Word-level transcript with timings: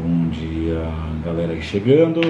Bom 0.00 0.28
dia, 0.28 0.80
galera 1.24 1.52
aí 1.52 1.60
chegando. 1.60 2.20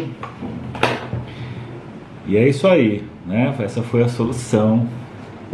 E 2.26 2.34
é 2.34 2.48
isso 2.48 2.67
aí, 2.67 3.04
né? 3.26 3.54
Essa 3.58 3.83
foi 3.83 4.02
a 4.02 4.08
solução 4.08 4.88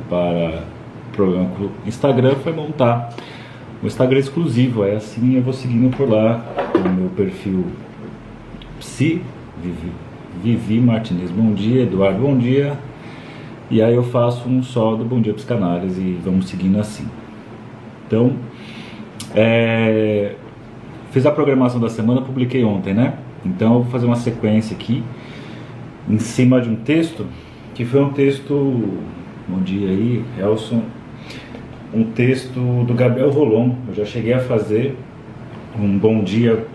para 0.08 0.62
o 1.08 1.16
programa 1.16 1.48
com 1.56 1.64
o 1.64 1.72
Instagram, 1.84 2.36
foi 2.36 2.52
montar 2.52 3.12
o 3.82 3.86
Instagram 3.88 4.20
exclusivo. 4.20 4.84
É 4.84 4.94
assim 4.94 5.34
eu 5.34 5.42
vou 5.42 5.52
seguindo 5.52 5.90
por 5.96 6.08
lá 6.08 6.44
o 6.72 6.88
meu 6.88 7.10
perfil 7.10 7.66
Psi, 8.78 9.20
Vivi, 9.60 9.90
Vivi 10.40 10.80
Martinez, 10.80 11.32
bom 11.32 11.52
dia, 11.52 11.82
Eduardo, 11.82 12.20
bom 12.20 12.38
dia. 12.38 12.78
E 13.68 13.82
aí 13.82 13.96
eu 13.96 14.04
faço 14.04 14.48
um 14.48 14.62
só 14.62 14.94
do 14.94 15.04
Bom 15.04 15.20
Dia 15.20 15.34
Psicanálise 15.34 16.00
e 16.00 16.20
vamos 16.24 16.48
seguindo 16.48 16.78
assim. 16.78 17.08
Então, 18.06 18.36
é, 19.34 20.36
Fiz 21.14 21.24
a 21.26 21.30
programação 21.30 21.78
da 21.80 21.88
semana, 21.88 22.22
publiquei 22.22 22.64
ontem, 22.64 22.92
né? 22.92 23.14
Então 23.46 23.74
eu 23.74 23.82
vou 23.82 23.92
fazer 23.92 24.04
uma 24.04 24.16
sequência 24.16 24.74
aqui 24.74 25.00
em 26.10 26.18
cima 26.18 26.60
de 26.60 26.68
um 26.68 26.74
texto 26.74 27.24
que 27.72 27.84
foi 27.84 28.02
um 28.02 28.10
texto, 28.12 28.52
bom 29.46 29.60
dia 29.60 29.90
aí, 29.90 30.24
Elson, 30.40 30.82
um 31.94 32.02
texto 32.02 32.84
do 32.84 32.92
Gabriel 32.94 33.30
Rolon. 33.30 33.76
Eu 33.86 33.94
já 33.94 34.04
cheguei 34.04 34.32
a 34.32 34.40
fazer 34.40 34.98
um 35.78 35.96
bom 35.96 36.24
dia, 36.24 36.66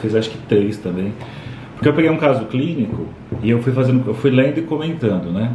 fiz 0.00 0.14
acho 0.14 0.30
que 0.30 0.38
três 0.46 0.78
também, 0.78 1.12
porque 1.74 1.88
eu 1.88 1.92
peguei 1.92 2.12
um 2.12 2.16
caso 2.16 2.44
clínico 2.44 3.08
e 3.42 3.50
eu 3.50 3.60
fui 3.60 3.72
fazendo, 3.72 4.06
eu 4.06 4.14
fui 4.14 4.30
lendo 4.30 4.58
e 4.58 4.62
comentando, 4.62 5.32
né? 5.32 5.52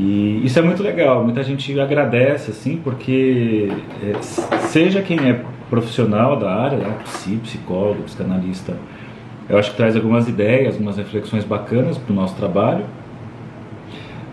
E 0.00 0.42
isso 0.44 0.56
é 0.56 0.62
muito 0.62 0.80
legal, 0.80 1.24
muita 1.24 1.42
gente 1.42 1.78
agradece, 1.80 2.52
assim, 2.52 2.80
porque 2.84 3.68
é, 4.00 4.22
seja 4.68 5.02
quem 5.02 5.18
é 5.28 5.42
profissional 5.68 6.38
da 6.38 6.54
área, 6.54 6.78
né, 6.78 6.98
psicólogo, 7.42 8.04
psicanalista, 8.04 8.76
eu 9.48 9.58
acho 9.58 9.72
que 9.72 9.76
traz 9.76 9.96
algumas 9.96 10.28
ideias, 10.28 10.74
algumas 10.74 10.96
reflexões 10.98 11.42
bacanas 11.42 11.98
para 11.98 12.12
o 12.12 12.14
nosso 12.14 12.36
trabalho. 12.36 12.84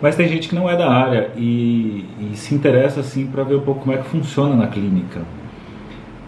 Mas 0.00 0.14
tem 0.14 0.28
gente 0.28 0.48
que 0.48 0.54
não 0.54 0.70
é 0.70 0.76
da 0.76 0.88
área 0.88 1.32
e, 1.36 2.04
e 2.20 2.36
se 2.36 2.54
interessa 2.54 3.00
assim 3.00 3.26
para 3.26 3.42
ver 3.42 3.56
um 3.56 3.62
pouco 3.62 3.80
como 3.80 3.92
é 3.92 3.98
que 3.98 4.08
funciona 4.08 4.54
na 4.54 4.68
clínica. 4.68 5.22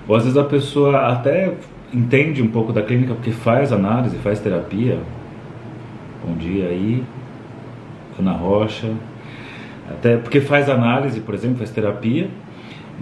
Ou 0.08 0.17
às 0.17 0.25
vezes 0.25 0.36
a 0.36 0.42
pessoa 0.42 1.12
até 1.12 1.55
entende 1.95 2.42
um 2.42 2.48
pouco 2.48 2.73
da 2.73 2.83
clínica 2.83 3.14
porque 3.14 3.30
faz 3.30 3.73
análise, 3.73 4.17
faz 4.17 4.41
terapia. 4.41 4.98
Bom 6.27 6.34
dia 6.34 6.64
aí, 6.64 7.05
Ana 8.19 8.33
Rocha 8.33 8.91
até 9.91 10.17
porque 10.17 10.41
faz 10.41 10.69
análise, 10.69 11.20
por 11.20 11.34
exemplo, 11.34 11.58
faz 11.58 11.70
terapia, 11.70 12.28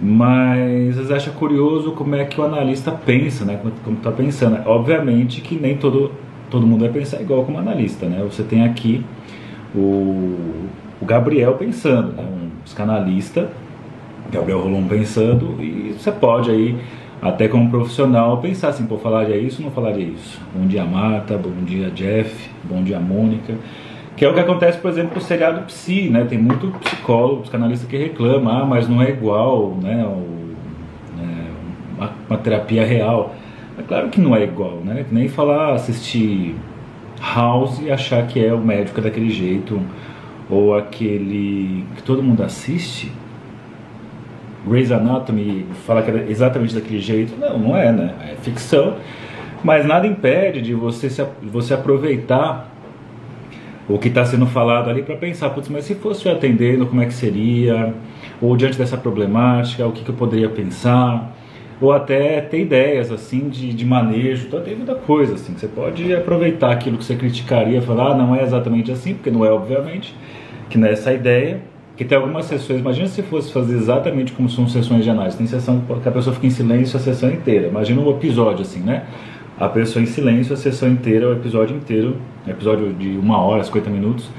mas 0.01 0.89
às 0.91 0.95
vezes 0.95 1.11
acha 1.11 1.31
curioso 1.31 1.91
como 1.91 2.15
é 2.15 2.23
que 2.25 2.39
o 2.39 2.43
analista 2.43 2.91
pensa, 2.91 3.43
né? 3.45 3.59
Como 3.83 3.97
está 3.97 4.11
pensando. 4.11 4.59
Obviamente 4.67 5.41
que 5.41 5.55
nem 5.55 5.77
todo, 5.77 6.11
todo 6.49 6.65
mundo 6.65 6.81
vai 6.81 6.89
pensar 6.89 7.21
igual 7.21 7.43
como 7.43 7.57
analista, 7.57 8.05
né? 8.07 8.23
Você 8.23 8.43
tem 8.43 8.63
aqui 8.63 9.03
o, 9.75 10.67
o 11.01 11.05
Gabriel 11.05 11.53
pensando, 11.53 12.13
né? 12.13 12.23
um 12.23 12.49
psicanalista, 12.63 13.49
Gabriel 14.31 14.59
Rolon 14.59 14.87
pensando, 14.87 15.55
e 15.61 15.95
você 15.97 16.11
pode 16.11 16.51
aí, 16.51 16.77
até 17.21 17.47
como 17.47 17.69
profissional, 17.69 18.37
pensar 18.39 18.69
assim, 18.69 18.85
pô, 18.85 18.97
falaria 18.97 19.37
isso 19.37 19.61
ou 19.61 19.67
não 19.67 19.73
falaria 19.73 20.05
isso? 20.05 20.39
Bom 20.55 20.67
dia 20.67 20.83
Marta, 20.83 21.37
bom 21.37 21.63
dia 21.65 21.89
Jeff, 21.89 22.49
bom 22.63 22.83
dia 22.83 22.99
Mônica. 22.99 23.55
Que 24.17 24.25
é 24.25 24.29
o 24.29 24.33
que 24.33 24.39
acontece, 24.39 24.79
por 24.79 24.89
exemplo, 24.89 25.11
com 25.11 25.19
o 25.19 25.21
seriado 25.21 25.61
Psi, 25.67 26.09
né? 26.09 26.25
Tem 26.25 26.39
muito 26.39 26.75
psicólogo, 26.79 27.43
psicanalista 27.43 27.85
que 27.85 27.95
reclama, 27.95 28.63
ah, 28.63 28.65
mas 28.65 28.89
não 28.89 28.99
é 28.99 29.11
igual, 29.11 29.77
né? 29.79 30.03
O, 30.03 30.55
né? 31.15 31.51
Uma, 32.27 32.37
terapia 32.39 32.83
real. 32.83 33.35
É 33.77 33.83
claro 33.83 34.09
que 34.09 34.19
não 34.19 34.35
é 34.35 34.43
igual, 34.43 34.81
né? 34.83 35.05
Nem 35.11 35.27
falar, 35.27 35.75
assistir 35.75 36.55
House 37.21 37.79
e 37.79 37.91
achar 37.91 38.25
que 38.25 38.43
é 38.43 38.51
o 38.51 38.57
médico 38.57 38.99
daquele 39.01 39.29
jeito, 39.29 39.79
ou 40.49 40.75
aquele 40.75 41.85
que 41.95 42.01
todo 42.01 42.23
mundo 42.23 42.41
assiste, 42.41 43.11
Grey's 44.65 44.91
Anatomy, 44.91 45.67
fala 45.85 46.01
que 46.01 46.09
é 46.09 46.25
exatamente 46.27 46.73
daquele 46.73 46.99
jeito. 46.99 47.39
Não, 47.39 47.59
não 47.59 47.77
é, 47.77 47.91
né? 47.91 48.15
É 48.31 48.35
ficção. 48.41 48.95
Mas 49.63 49.85
nada 49.85 50.07
impede 50.07 50.59
de 50.59 50.73
você, 50.73 51.07
se, 51.07 51.23
você 51.43 51.75
aproveitar 51.75 52.76
o 53.89 53.97
que 53.97 54.09
está 54.09 54.25
sendo 54.25 54.45
falado 54.45 54.89
ali 54.89 55.01
para 55.01 55.15
pensar, 55.15 55.49
putz, 55.51 55.69
mas 55.69 55.85
se 55.85 55.95
fosse 55.95 56.25
eu 56.25 56.33
atendendo, 56.33 56.85
como 56.85 57.01
é 57.01 57.05
que 57.05 57.13
seria? 57.13 57.93
Ou 58.41 58.55
diante 58.57 58.77
dessa 58.77 58.97
problemática, 58.97 59.87
o 59.87 59.91
que, 59.91 60.03
que 60.03 60.09
eu 60.09 60.15
poderia 60.15 60.49
pensar? 60.49 61.33
Ou 61.79 61.93
até 61.93 62.41
ter 62.41 62.61
ideias 62.61 63.11
assim 63.11 63.47
de, 63.49 63.71
de 63.71 63.85
manejo, 63.85 64.47
então 64.47 64.61
tem 64.61 64.75
muita 64.75 64.95
coisa 64.95 65.35
assim. 65.35 65.53
Você 65.53 65.67
pode 65.67 66.13
aproveitar 66.13 66.71
aquilo 66.71 66.97
que 66.97 67.05
você 67.05 67.15
criticaria, 67.15 67.81
falar, 67.81 68.11
ah, 68.11 68.17
não 68.17 68.35
é 68.35 68.43
exatamente 68.43 68.91
assim, 68.91 69.13
porque 69.13 69.31
não 69.31 69.45
é 69.45 69.51
obviamente, 69.51 70.13
que 70.69 70.77
não 70.77 70.87
é 70.87 70.91
essa 70.91 71.13
ideia. 71.13 71.61
Que 71.95 72.05
tem 72.05 72.15
algumas 72.15 72.45
sessões, 72.45 72.79
imagina 72.79 73.07
se 73.07 73.23
fosse 73.23 73.51
fazer 73.51 73.75
exatamente 73.75 74.31
como 74.31 74.47
são 74.47 74.67
sessões 74.67 75.03
de 75.03 75.09
análise. 75.09 75.35
Tem 75.35 75.47
sessão 75.47 75.81
que 76.01 76.07
a 76.07 76.11
pessoa 76.11 76.33
fica 76.33 76.45
em 76.45 76.51
silêncio 76.51 76.95
a 76.97 76.99
sessão 76.99 77.31
inteira. 77.31 77.67
Imagina 77.67 78.01
um 78.01 78.09
episódio 78.11 78.61
assim, 78.61 78.81
né? 78.81 79.05
A 79.59 79.67
pessoa 79.67 80.03
em 80.03 80.05
silêncio 80.05 80.53
a 80.53 80.57
sessão 80.57 80.89
inteira, 80.89 81.29
o 81.29 81.33
episódio 81.33 81.75
inteiro, 81.75 82.17
episódio 82.47 82.93
de 82.93 83.17
uma 83.17 83.39
hora, 83.39 83.63
50 83.63 83.89
minutos, 83.89 84.29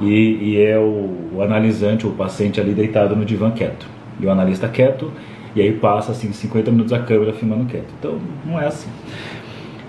e, 0.00 0.38
e 0.40 0.62
é 0.62 0.78
o, 0.78 1.34
o, 1.34 1.42
analisante, 1.42 2.06
o 2.06 2.10
paciente 2.10 2.60
ali 2.60 2.72
deitado 2.72 3.16
no 3.16 3.24
divã 3.24 3.50
quieto, 3.50 3.86
e 4.20 4.26
o 4.26 4.30
analista 4.30 4.68
quieto, 4.68 5.10
e 5.56 5.60
aí 5.60 5.72
passa 5.72 6.12
assim 6.12 6.32
50 6.32 6.70
minutos 6.70 6.92
a 6.92 7.00
câmera 7.00 7.32
filmando 7.32 7.64
quieto. 7.64 7.92
Então 7.98 8.18
não 8.46 8.60
é 8.60 8.66
assim. 8.66 8.88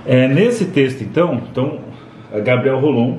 É, 0.05 0.27
nesse 0.27 0.65
texto 0.65 1.01
então, 1.03 1.41
então 1.51 1.79
Gabriel 2.43 2.79
Rolon, 2.79 3.17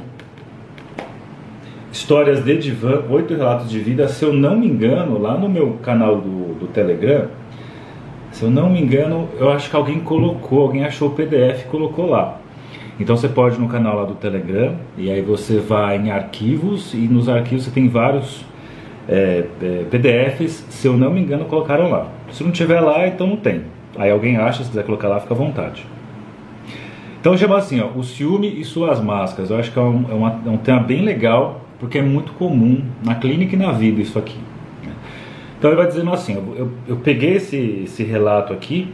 Histórias 1.93 2.45
de 2.45 2.57
Divã, 2.57 3.03
oito 3.11 3.35
relatos 3.35 3.69
de 3.71 3.79
vida, 3.79 4.09
se 4.09 4.25
eu 4.25 4.33
não 4.33 4.57
me 4.57 4.67
engano, 4.67 5.19
lá 5.19 5.37
no 5.37 5.49
meu 5.49 5.75
canal 5.83 6.17
do, 6.17 6.55
do 6.55 6.67
Telegram, 6.69 7.29
se 8.41 8.47
eu 8.47 8.51
não 8.51 8.71
me 8.71 8.81
engano, 8.81 9.29
eu 9.39 9.51
acho 9.51 9.69
que 9.69 9.77
alguém 9.77 10.01
colocou, 10.01 10.63
alguém 10.63 10.83
achou 10.83 11.09
o 11.09 11.11
PDF 11.11 11.61
e 11.61 11.69
colocou 11.69 12.09
lá. 12.09 12.39
Então 12.99 13.15
você 13.15 13.29
pode 13.29 13.57
ir 13.57 13.59
no 13.61 13.69
canal 13.69 13.97
lá 13.97 14.05
do 14.05 14.15
Telegram 14.15 14.77
e 14.97 15.11
aí 15.11 15.21
você 15.21 15.59
vai 15.59 15.99
em 15.99 16.11
arquivos 16.11 16.95
e 16.95 17.07
nos 17.07 17.29
arquivos 17.29 17.65
você 17.65 17.71
tem 17.71 17.87
vários 17.87 18.43
é, 19.07 19.45
é, 19.61 19.85
PDFs, 19.91 20.65
se 20.71 20.89
eu 20.89 20.97
não 20.97 21.11
me 21.11 21.21
engano, 21.21 21.45
colocaram 21.45 21.91
lá. 21.91 22.07
Se 22.33 22.43
não 22.43 22.51
tiver 22.51 22.81
lá, 22.81 23.07
então 23.07 23.27
não 23.27 23.37
tem. 23.37 23.61
Aí 23.99 24.11
alguém 24.11 24.39
acha, 24.39 24.65
se 24.65 24.71
quiser 24.71 24.85
colocar 24.85 25.09
lá, 25.09 25.21
fica 25.21 25.35
à 25.35 25.37
vontade. 25.37 25.85
Então 27.21 27.37
chama 27.37 27.59
assim, 27.59 27.79
ó, 27.79 27.89
o 27.89 28.03
ciúme 28.03 28.59
e 28.59 28.65
suas 28.65 29.03
máscaras. 29.03 29.51
Eu 29.51 29.59
acho 29.59 29.71
que 29.71 29.79
é 29.79 29.83
é, 29.83 29.87
é 29.87 30.51
um 30.51 30.57
tema 30.57 30.81
bem 30.81 31.03
legal, 31.03 31.61
porque 31.79 31.99
é 31.99 32.03
muito 32.03 32.33
comum 32.33 32.87
na 33.05 33.17
clínica 33.17 33.55
e 33.55 33.59
na 33.59 33.71
vida 33.71 34.01
isso 34.01 34.19
aqui. 34.19 34.39
Então 35.61 35.71
ele 35.71 35.77
vai 35.77 35.87
dizendo 35.87 36.11
assim: 36.11 36.37
eu, 36.37 36.55
eu, 36.57 36.71
eu 36.89 36.97
peguei 36.97 37.35
esse, 37.35 37.83
esse 37.85 38.03
relato 38.03 38.51
aqui 38.51 38.91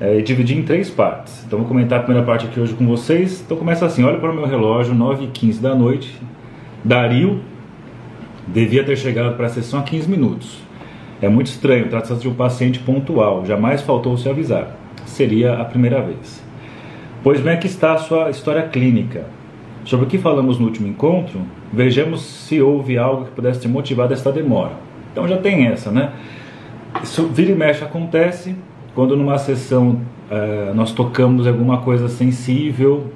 é, 0.00 0.18
e 0.18 0.22
dividi 0.22 0.56
em 0.56 0.62
três 0.62 0.88
partes. 0.88 1.44
Então 1.46 1.58
vou 1.58 1.68
comentar 1.68 2.00
a 2.00 2.02
primeira 2.02 2.26
parte 2.26 2.46
aqui 2.46 2.58
hoje 2.58 2.72
com 2.72 2.86
vocês. 2.86 3.42
Então 3.44 3.58
começa 3.58 3.84
assim: 3.84 4.02
olha 4.02 4.18
para 4.18 4.32
o 4.32 4.34
meu 4.34 4.46
relógio, 4.46 4.94
9h15 4.94 5.60
da 5.60 5.74
noite. 5.74 6.18
Dario 6.82 7.40
devia 8.48 8.82
ter 8.82 8.96
chegado 8.96 9.36
para 9.36 9.46
a 9.46 9.50
sessão 9.50 9.80
há 9.80 9.82
15 9.82 10.08
minutos. 10.10 10.58
É 11.20 11.28
muito 11.28 11.48
estranho, 11.48 11.86
trata-se 11.88 12.22
de 12.22 12.28
um 12.28 12.34
paciente 12.34 12.78
pontual, 12.80 13.44
jamais 13.44 13.82
faltou 13.82 14.16
se 14.16 14.28
avisar. 14.28 14.74
Seria 15.04 15.60
a 15.60 15.64
primeira 15.66 16.00
vez. 16.00 16.42
Pois 17.22 17.40
bem, 17.40 17.52
aqui 17.52 17.66
está 17.66 17.92
a 17.92 17.98
sua 17.98 18.30
história 18.30 18.62
clínica. 18.62 19.26
Sobre 19.84 20.06
o 20.06 20.08
que 20.08 20.16
falamos 20.16 20.58
no 20.58 20.64
último 20.64 20.88
encontro, 20.88 21.42
vejamos 21.70 22.22
se 22.22 22.60
houve 22.60 22.96
algo 22.96 23.26
que 23.26 23.32
pudesse 23.32 23.60
ter 23.60 23.68
motivado 23.68 24.14
esta 24.14 24.32
demora. 24.32 24.91
Então 25.12 25.28
já 25.28 25.36
tem 25.36 25.66
essa, 25.66 25.90
né? 25.90 26.12
Isso 27.02 27.26
vira 27.26 27.52
e 27.52 27.54
mexe 27.54 27.84
acontece 27.84 28.56
quando 28.94 29.16
numa 29.16 29.38
sessão 29.38 30.00
é, 30.30 30.72
nós 30.74 30.92
tocamos 30.92 31.46
alguma 31.46 31.78
coisa 31.78 32.08
sensível, 32.08 33.12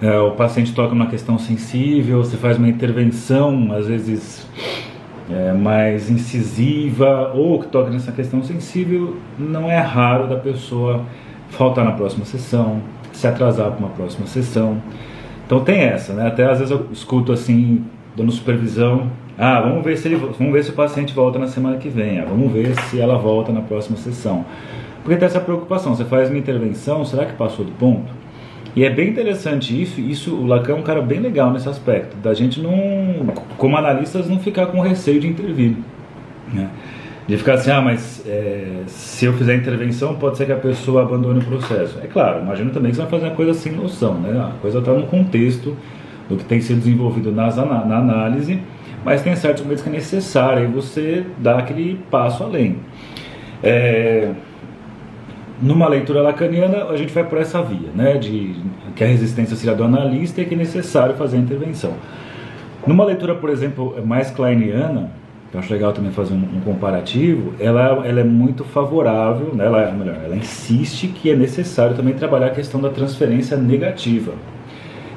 é, 0.00 0.18
o 0.18 0.32
paciente 0.32 0.74
toca 0.74 0.94
numa 0.94 1.06
questão 1.06 1.38
sensível, 1.38 2.18
você 2.18 2.36
faz 2.36 2.58
uma 2.58 2.68
intervenção, 2.68 3.72
às 3.72 3.86
vezes 3.86 4.46
é, 5.30 5.52
mais 5.52 6.10
incisiva, 6.10 7.32
ou 7.34 7.60
que 7.60 7.68
toca 7.68 7.90
nessa 7.90 8.12
questão 8.12 8.42
sensível, 8.42 9.16
não 9.38 9.70
é 9.70 9.78
raro 9.78 10.26
da 10.26 10.36
pessoa 10.36 11.02
faltar 11.48 11.84
na 11.84 11.92
próxima 11.92 12.24
sessão, 12.24 12.80
se 13.12 13.26
atrasar 13.26 13.70
para 13.70 13.78
uma 13.78 13.88
próxima 13.88 14.26
sessão. 14.26 14.80
Então 15.46 15.60
tem 15.60 15.80
essa, 15.80 16.12
né? 16.12 16.26
Até 16.26 16.44
às 16.44 16.58
vezes 16.58 16.70
eu 16.70 16.88
escuto 16.92 17.32
assim, 17.32 17.84
dando 18.16 18.32
supervisão, 18.32 19.10
ah, 19.38 19.60
vamos 19.60 19.84
ver 19.84 19.98
se 19.98 20.08
ele, 20.08 20.16
vamos 20.16 20.52
ver 20.52 20.64
se 20.64 20.70
o 20.70 20.72
paciente 20.72 21.12
volta 21.12 21.38
na 21.38 21.46
semana 21.46 21.76
que 21.76 21.88
vem. 21.88 22.18
Ah, 22.20 22.24
vamos 22.24 22.50
ver 22.50 22.74
se 22.82 22.98
ela 22.98 23.18
volta 23.18 23.52
na 23.52 23.60
próxima 23.60 23.96
sessão. 23.96 24.44
Porque 25.02 25.16
tem 25.16 25.26
essa 25.26 25.40
preocupação. 25.40 25.94
Você 25.94 26.04
faz 26.04 26.30
uma 26.30 26.38
intervenção, 26.38 27.04
será 27.04 27.26
que 27.26 27.34
passou 27.34 27.64
do 27.64 27.72
ponto? 27.72 28.10
E 28.74 28.84
é 28.84 28.90
bem 28.90 29.10
interessante 29.10 29.80
isso. 29.80 30.00
Isso 30.00 30.34
o 30.34 30.46
Lacan 30.46 30.72
é 30.72 30.76
um 30.76 30.82
cara 30.82 31.02
bem 31.02 31.20
legal 31.20 31.52
nesse 31.52 31.68
aspecto. 31.68 32.16
Da 32.16 32.32
gente 32.32 32.60
não, 32.60 33.34
como 33.58 33.76
analistas, 33.76 34.28
não 34.28 34.38
ficar 34.38 34.66
com 34.66 34.80
receio 34.80 35.20
de 35.20 35.28
intervir. 35.28 35.76
Né? 36.52 36.70
de 37.26 37.36
ficar 37.36 37.54
assim, 37.54 37.70
ah, 37.72 37.80
mas 37.80 38.22
é, 38.24 38.82
se 38.86 39.24
eu 39.24 39.32
fizer 39.32 39.56
intervenção, 39.56 40.14
pode 40.14 40.36
ser 40.36 40.46
que 40.46 40.52
a 40.52 40.56
pessoa 40.56 41.02
abandone 41.02 41.40
o 41.40 41.44
processo. 41.44 41.98
É 42.00 42.06
claro, 42.06 42.40
imagino 42.40 42.70
também 42.70 42.90
que 42.90 42.96
você 42.96 43.02
vai 43.02 43.10
fazer 43.10 43.24
uma 43.26 43.34
coisa 43.34 43.52
sem 43.52 43.72
noção, 43.72 44.14
né? 44.14 44.30
A 44.38 44.52
coisa 44.60 44.78
está 44.78 44.92
no 44.92 45.06
contexto 45.08 45.76
do 46.28 46.36
que 46.36 46.44
tem 46.44 46.60
sido 46.60 46.78
desenvolvido 46.78 47.30
nas, 47.32 47.56
na 47.56 47.96
análise, 47.96 48.60
mas 49.04 49.22
tem 49.22 49.36
certos 49.36 49.62
momentos 49.62 49.82
que 49.82 49.88
é 49.88 49.92
necessário 49.92 50.64
e 50.64 50.66
você 50.66 51.24
dá 51.38 51.58
aquele 51.58 52.00
passo 52.10 52.42
além. 52.42 52.76
É, 53.62 54.30
numa 55.60 55.88
leitura 55.88 56.20
lacaniana, 56.22 56.84
a 56.84 56.96
gente 56.96 57.12
vai 57.12 57.24
por 57.24 57.38
essa 57.38 57.62
via, 57.62 57.90
né? 57.94 58.18
De 58.18 58.54
que 58.94 59.04
a 59.04 59.06
resistência 59.06 59.56
seria 59.56 59.74
do 59.74 59.84
analista 59.84 60.40
e 60.40 60.44
que 60.44 60.54
é 60.54 60.58
necessário 60.58 61.14
fazer 61.14 61.36
a 61.36 61.40
intervenção. 61.40 61.94
Numa 62.86 63.04
leitura, 63.04 63.34
por 63.34 63.50
exemplo, 63.50 63.94
mais 64.04 64.30
kleiniana, 64.30 65.10
eu 65.52 65.60
acho 65.60 65.72
legal 65.72 65.92
também 65.92 66.12
fazer 66.12 66.34
um, 66.34 66.56
um, 66.56 66.60
comparativo, 66.60 67.54
ela, 67.58 68.06
ela 68.06 68.20
é 68.20 68.24
muito 68.24 68.64
favorável, 68.64 69.54
né, 69.54 69.64
ela, 69.64 69.82
é, 69.82 69.92
melhor, 69.92 70.16
ela 70.22 70.36
insiste 70.36 71.08
que 71.08 71.30
é 71.30 71.36
necessário 71.36 71.96
também 71.96 72.14
trabalhar 72.14 72.46
a 72.46 72.50
questão 72.50 72.80
da 72.80 72.90
transferência 72.90 73.56
negativa. 73.56 74.32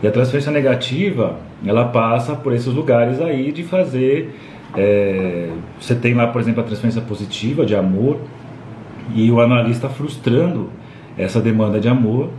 E 0.01 0.07
a 0.07 0.11
transferência 0.11 0.51
negativa, 0.51 1.37
ela 1.65 1.85
passa 1.85 2.35
por 2.35 2.53
esses 2.53 2.73
lugares 2.73 3.19
aí 3.21 3.51
de 3.51 3.63
fazer. 3.63 4.33
É, 4.75 5.49
você 5.79 5.95
tem 5.95 6.13
lá, 6.13 6.27
por 6.27 6.39
exemplo, 6.39 6.61
a 6.61 6.63
transferência 6.63 7.01
positiva 7.01 7.65
de 7.65 7.75
amor, 7.75 8.19
e 9.13 9.31
o 9.31 9.41
analista 9.41 9.89
frustrando 9.89 10.69
essa 11.17 11.41
demanda 11.41 11.79
de 11.79 11.89
amor, 11.89 12.29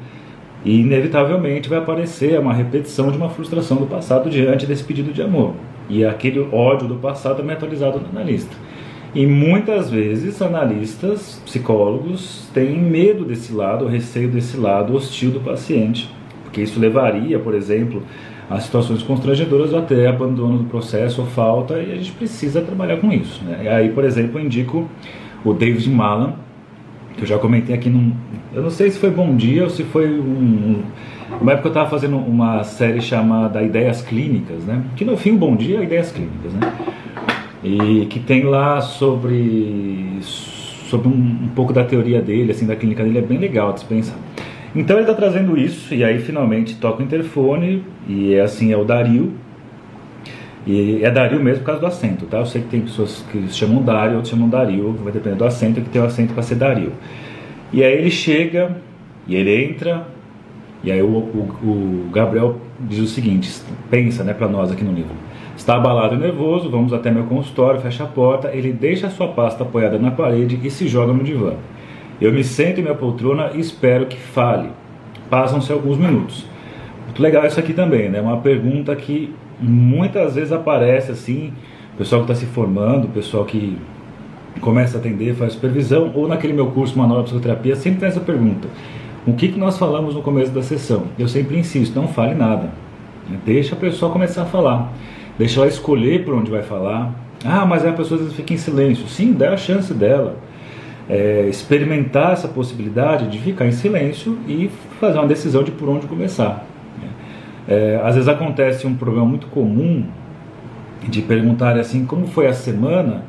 e 0.65 0.81
inevitavelmente 0.81 1.69
vai 1.69 1.79
aparecer 1.79 2.39
uma 2.39 2.53
repetição 2.53 3.11
de 3.11 3.17
uma 3.17 3.29
frustração 3.29 3.77
do 3.77 3.87
passado 3.87 4.31
diante 4.31 4.67
desse 4.67 4.85
pedido 4.85 5.12
de 5.12 5.23
amor. 5.23 5.55
E 5.89 6.05
aquele 6.05 6.41
ódio 6.53 6.87
do 6.87 6.97
passado 6.97 7.39
também 7.39 7.57
é 7.57 7.59
no 7.59 8.09
analista. 8.11 8.55
E 9.12 9.27
muitas 9.27 9.91
vezes 9.91 10.41
analistas, 10.41 11.43
psicólogos, 11.45 12.49
têm 12.55 12.79
medo 12.79 13.25
desse 13.25 13.53
lado, 13.53 13.87
receio 13.87 14.29
desse 14.29 14.57
lado 14.57 14.95
hostil 14.95 15.33
do 15.33 15.41
paciente, 15.41 16.09
porque 16.50 16.62
isso 16.62 16.81
levaria, 16.81 17.38
por 17.38 17.55
exemplo, 17.55 18.02
a 18.50 18.58
situações 18.58 19.02
constrangedoras 19.05 19.73
ou 19.73 19.79
até 19.79 20.08
abandono 20.08 20.58
do 20.58 20.64
processo 20.64 21.20
ou 21.20 21.26
falta, 21.29 21.75
e 21.75 21.93
a 21.93 21.94
gente 21.94 22.11
precisa 22.11 22.61
trabalhar 22.61 22.97
com 22.97 23.12
isso. 23.12 23.43
Né? 23.44 23.61
E 23.62 23.69
aí, 23.69 23.88
por 23.91 24.05
exemplo, 24.05 24.41
eu 24.41 24.44
indico 24.44 24.88
o 25.44 25.55
David 25.55 25.88
Malan, 25.88 26.35
que 27.17 27.23
eu 27.23 27.26
já 27.26 27.38
comentei 27.38 27.73
aqui 27.73 27.88
num. 27.88 28.12
Eu 28.52 28.62
não 28.62 28.70
sei 28.70 28.91
se 28.91 28.99
foi 28.99 29.11
Bom 29.11 29.37
Dia 29.37 29.62
ou 29.62 29.70
se 29.70 29.85
foi 29.85 30.11
um, 30.11 30.82
uma 31.41 31.52
época 31.52 31.69
eu 31.69 31.70
estava 31.70 31.88
fazendo 31.88 32.17
uma 32.17 32.64
série 32.64 33.00
chamada 33.00 33.62
Ideias 33.62 34.02
Clínicas, 34.02 34.64
né? 34.64 34.82
Que 34.97 35.05
no 35.05 35.17
fim, 35.17 35.37
Bom 35.37 35.55
Dia, 35.55 35.79
é 35.79 35.85
Ideias 35.85 36.11
Clínicas, 36.11 36.52
né? 36.52 36.73
E 37.62 38.06
que 38.06 38.19
tem 38.19 38.43
lá 38.43 38.81
sobre, 38.81 40.19
sobre 40.23 41.06
um, 41.06 41.12
um 41.44 41.49
pouco 41.55 41.73
da 41.73 41.85
teoria 41.85 42.20
dele, 42.20 42.50
assim, 42.50 42.67
da 42.67 42.75
clínica 42.75 43.05
dele, 43.05 43.19
é 43.19 43.23
bem 43.23 43.38
legal 43.38 43.73
de 43.73 43.81
se 43.81 43.87
pensar. 43.87 44.17
Então 44.75 44.97
ele 44.97 45.03
está 45.03 45.15
trazendo 45.15 45.59
isso, 45.59 45.93
e 45.95 46.05
aí 46.05 46.21
finalmente 46.21 46.77
toca 46.77 47.03
o 47.03 47.05
interfone, 47.05 47.85
e 48.09 48.35
é 48.35 48.41
assim, 48.41 48.73
é 48.73 48.77
o 48.77 48.85
Dario, 48.85 49.33
e 50.67 51.03
é 51.03 51.11
Dario 51.11 51.43
mesmo 51.43 51.61
por 51.61 51.67
causa 51.67 51.81
do 51.81 51.87
acento, 51.87 52.27
tá? 52.27 52.39
Eu 52.39 52.47
sei 52.47 52.63
que 52.63 52.69
tem 52.69 52.81
pessoas 52.81 53.25
que 53.33 53.49
chamam 53.53 53.83
Dario, 53.83 54.17
outros 54.17 54.31
chamam 54.31 54.49
Dario, 54.49 54.93
vai 55.03 55.13
depender 55.13 55.37
do 55.37 55.45
acento, 55.45 55.81
que 55.81 55.89
tem 55.89 56.01
o 56.01 56.05
acento 56.05 56.35
para 56.35 56.43
ser 56.43 56.55
Dario. 56.55 56.93
E 57.73 57.83
aí 57.83 57.93
ele 57.95 58.11
chega, 58.11 58.77
e 59.27 59.35
ele 59.35 59.65
entra, 59.65 60.07
e 60.85 60.93
aí 60.93 61.03
o, 61.03 61.07
o, 61.07 61.49
o 61.63 62.11
Gabriel 62.13 62.59
diz 62.79 63.01
o 63.01 63.07
seguinte, 63.07 63.51
pensa 63.91 64.23
né, 64.23 64.33
para 64.33 64.49
nós 64.49 64.71
aqui 64.71 64.85
no 64.85 64.93
livro. 64.93 65.15
Está 65.57 65.77
abalado 65.77 66.15
e 66.15 66.19
nervoso, 66.19 66.71
vamos 66.71 66.93
até 66.93 67.11
meu 67.11 67.25
consultório, 67.25 67.81
fecha 67.81 68.05
a 68.05 68.07
porta, 68.07 68.51
ele 68.55 68.73
deixa 68.73 69.09
a 69.09 69.11
sua 69.11 69.29
pasta 69.29 69.63
apoiada 69.63 69.99
na 69.99 70.11
parede 70.11 70.59
e 70.63 70.71
se 70.71 70.89
joga 70.89 71.13
no 71.13 71.23
divã. 71.23 71.55
Eu 72.21 72.33
me 72.33 72.45
sento 72.45 72.81
em 72.81 72.83
minha 72.83 72.95
poltrona 72.95 73.51
e 73.55 73.61
espero 73.61 74.07
que 74.07 74.17
fale. 74.17 74.69
Passam-se 75.31 75.73
alguns 75.73 75.97
minutos. 75.97 76.45
Muito 77.07 77.23
legal 77.23 77.47
isso 77.47 77.59
aqui 77.59 77.73
também, 77.73 78.09
né? 78.09 78.21
Uma 78.21 78.39
pergunta 78.39 78.95
que 78.95 79.35
muitas 79.59 80.35
vezes 80.35 80.53
aparece 80.53 81.13
assim, 81.13 81.53
pessoal 81.97 82.25
que 82.25 82.31
está 82.31 82.45
se 82.45 82.53
formando, 82.53 83.09
pessoal 83.09 83.45
que 83.45 83.79
começa 84.61 84.99
a 84.99 85.01
atender, 85.01 85.35
faz 85.35 85.55
supervisão, 85.55 86.13
ou 86.15 86.29
naquele 86.29 86.53
meu 86.53 86.67
curso 86.67 86.99
Manual 86.99 87.21
de 87.23 87.31
Psicoterapia, 87.31 87.75
sempre 87.77 88.01
tem 88.01 88.09
essa 88.09 88.21
pergunta. 88.21 88.69
O 89.27 89.33
que, 89.33 89.49
que 89.49 89.59
nós 89.59 89.79
falamos 89.79 90.15
no 90.15 90.23
começo 90.23 90.51
da 90.51 90.63
sessão? 90.63 91.05
Eu 91.19 91.29
sempre 91.29 91.59
insisto, 91.59 91.99
não 91.99 92.09
fale 92.09 92.35
nada. 92.35 92.71
Deixa 93.45 93.75
a 93.75 93.79
pessoa 93.79 94.13
começar 94.13 94.43
a 94.43 94.47
falar. 94.47 94.93
Deixa 95.39 95.61
ela 95.61 95.69
escolher 95.69 96.25
por 96.25 96.35
onde 96.35 96.51
vai 96.51 96.63
falar. 96.63 97.15
Ah, 97.45 97.65
mas 97.65 97.85
a 97.87 97.93
pessoa 97.93 98.17
às 98.17 98.25
vezes 98.25 98.37
fica 98.37 98.53
em 98.53 98.57
silêncio. 98.57 99.07
Sim, 99.09 99.33
dá 99.33 99.53
a 99.53 99.57
chance 99.57 99.95
dela. 99.95 100.37
É, 101.12 101.47
experimentar 101.49 102.35
essa 102.35 102.47
possibilidade 102.47 103.29
de 103.29 103.39
ficar 103.39 103.67
em 103.67 103.73
silêncio 103.73 104.39
e 104.47 104.71
fazer 105.01 105.19
uma 105.19 105.27
decisão 105.27 105.65
de 105.65 105.73
por 105.73 105.89
onde 105.89 106.07
começar. 106.07 106.65
É, 107.69 108.01
às 108.05 108.15
vezes 108.15 108.29
acontece 108.29 108.87
um 108.87 108.95
problema 108.95 109.27
muito 109.27 109.49
comum 109.49 110.05
de 111.03 111.21
perguntar 111.23 111.77
assim 111.77 112.07
como 112.07 112.29
foi 112.29 112.47
a 112.47 112.53
semana 112.53 113.25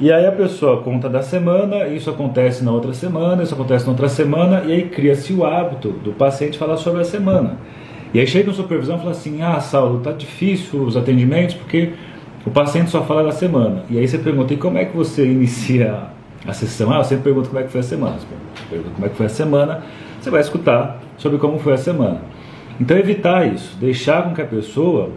e 0.00 0.10
aí 0.10 0.24
a 0.26 0.32
pessoa 0.32 0.80
conta 0.82 1.10
da 1.10 1.20
semana, 1.20 1.86
isso 1.88 2.08
acontece 2.08 2.64
na 2.64 2.72
outra 2.72 2.94
semana, 2.94 3.42
isso 3.42 3.52
acontece 3.52 3.84
na 3.84 3.90
outra 3.90 4.08
semana, 4.08 4.62
e 4.66 4.72
aí 4.72 4.88
cria-se 4.88 5.30
o 5.34 5.44
hábito 5.44 5.90
do 5.90 6.12
paciente 6.12 6.56
falar 6.56 6.78
sobre 6.78 7.02
a 7.02 7.04
semana. 7.04 7.58
E 8.14 8.18
aí 8.18 8.26
chega 8.26 8.46
no 8.46 8.54
supervisão 8.54 8.96
e 8.96 8.98
fala 9.00 9.10
assim, 9.10 9.42
ah, 9.42 9.60
Saulo, 9.60 10.00
tá 10.00 10.10
difícil 10.10 10.80
os 10.80 10.96
atendimentos 10.96 11.54
porque 11.54 11.90
o 12.46 12.50
paciente 12.50 12.88
só 12.88 13.04
fala 13.04 13.24
da 13.24 13.32
semana. 13.32 13.84
E 13.90 13.98
aí 13.98 14.08
você 14.08 14.16
pergunta, 14.16 14.54
e 14.54 14.56
como 14.56 14.78
é 14.78 14.86
que 14.86 14.96
você 14.96 15.26
inicia 15.26 16.04
a 16.46 16.52
sessão? 16.52 16.92
Ah, 16.92 16.98
eu 16.98 17.04
sempre 17.04 17.24
pergunto 17.24 17.48
como 17.48 17.60
é 17.60 17.64
que 17.64 17.70
foi 17.70 17.80
a 17.80 17.84
semana. 17.84 18.16
Você 18.18 18.26
pergunta 18.68 18.90
como 18.94 19.06
é 19.06 19.08
que 19.08 19.16
foi 19.16 19.26
a 19.26 19.30
semana, 19.30 19.82
você 20.20 20.30
vai 20.30 20.40
escutar 20.40 21.00
sobre 21.16 21.38
como 21.38 21.58
foi 21.58 21.74
a 21.74 21.78
semana. 21.78 22.20
Então 22.80 22.96
evitar 22.96 23.46
isso, 23.46 23.76
deixar 23.78 24.22
com 24.22 24.34
que 24.34 24.40
a 24.40 24.46
pessoa 24.46 25.10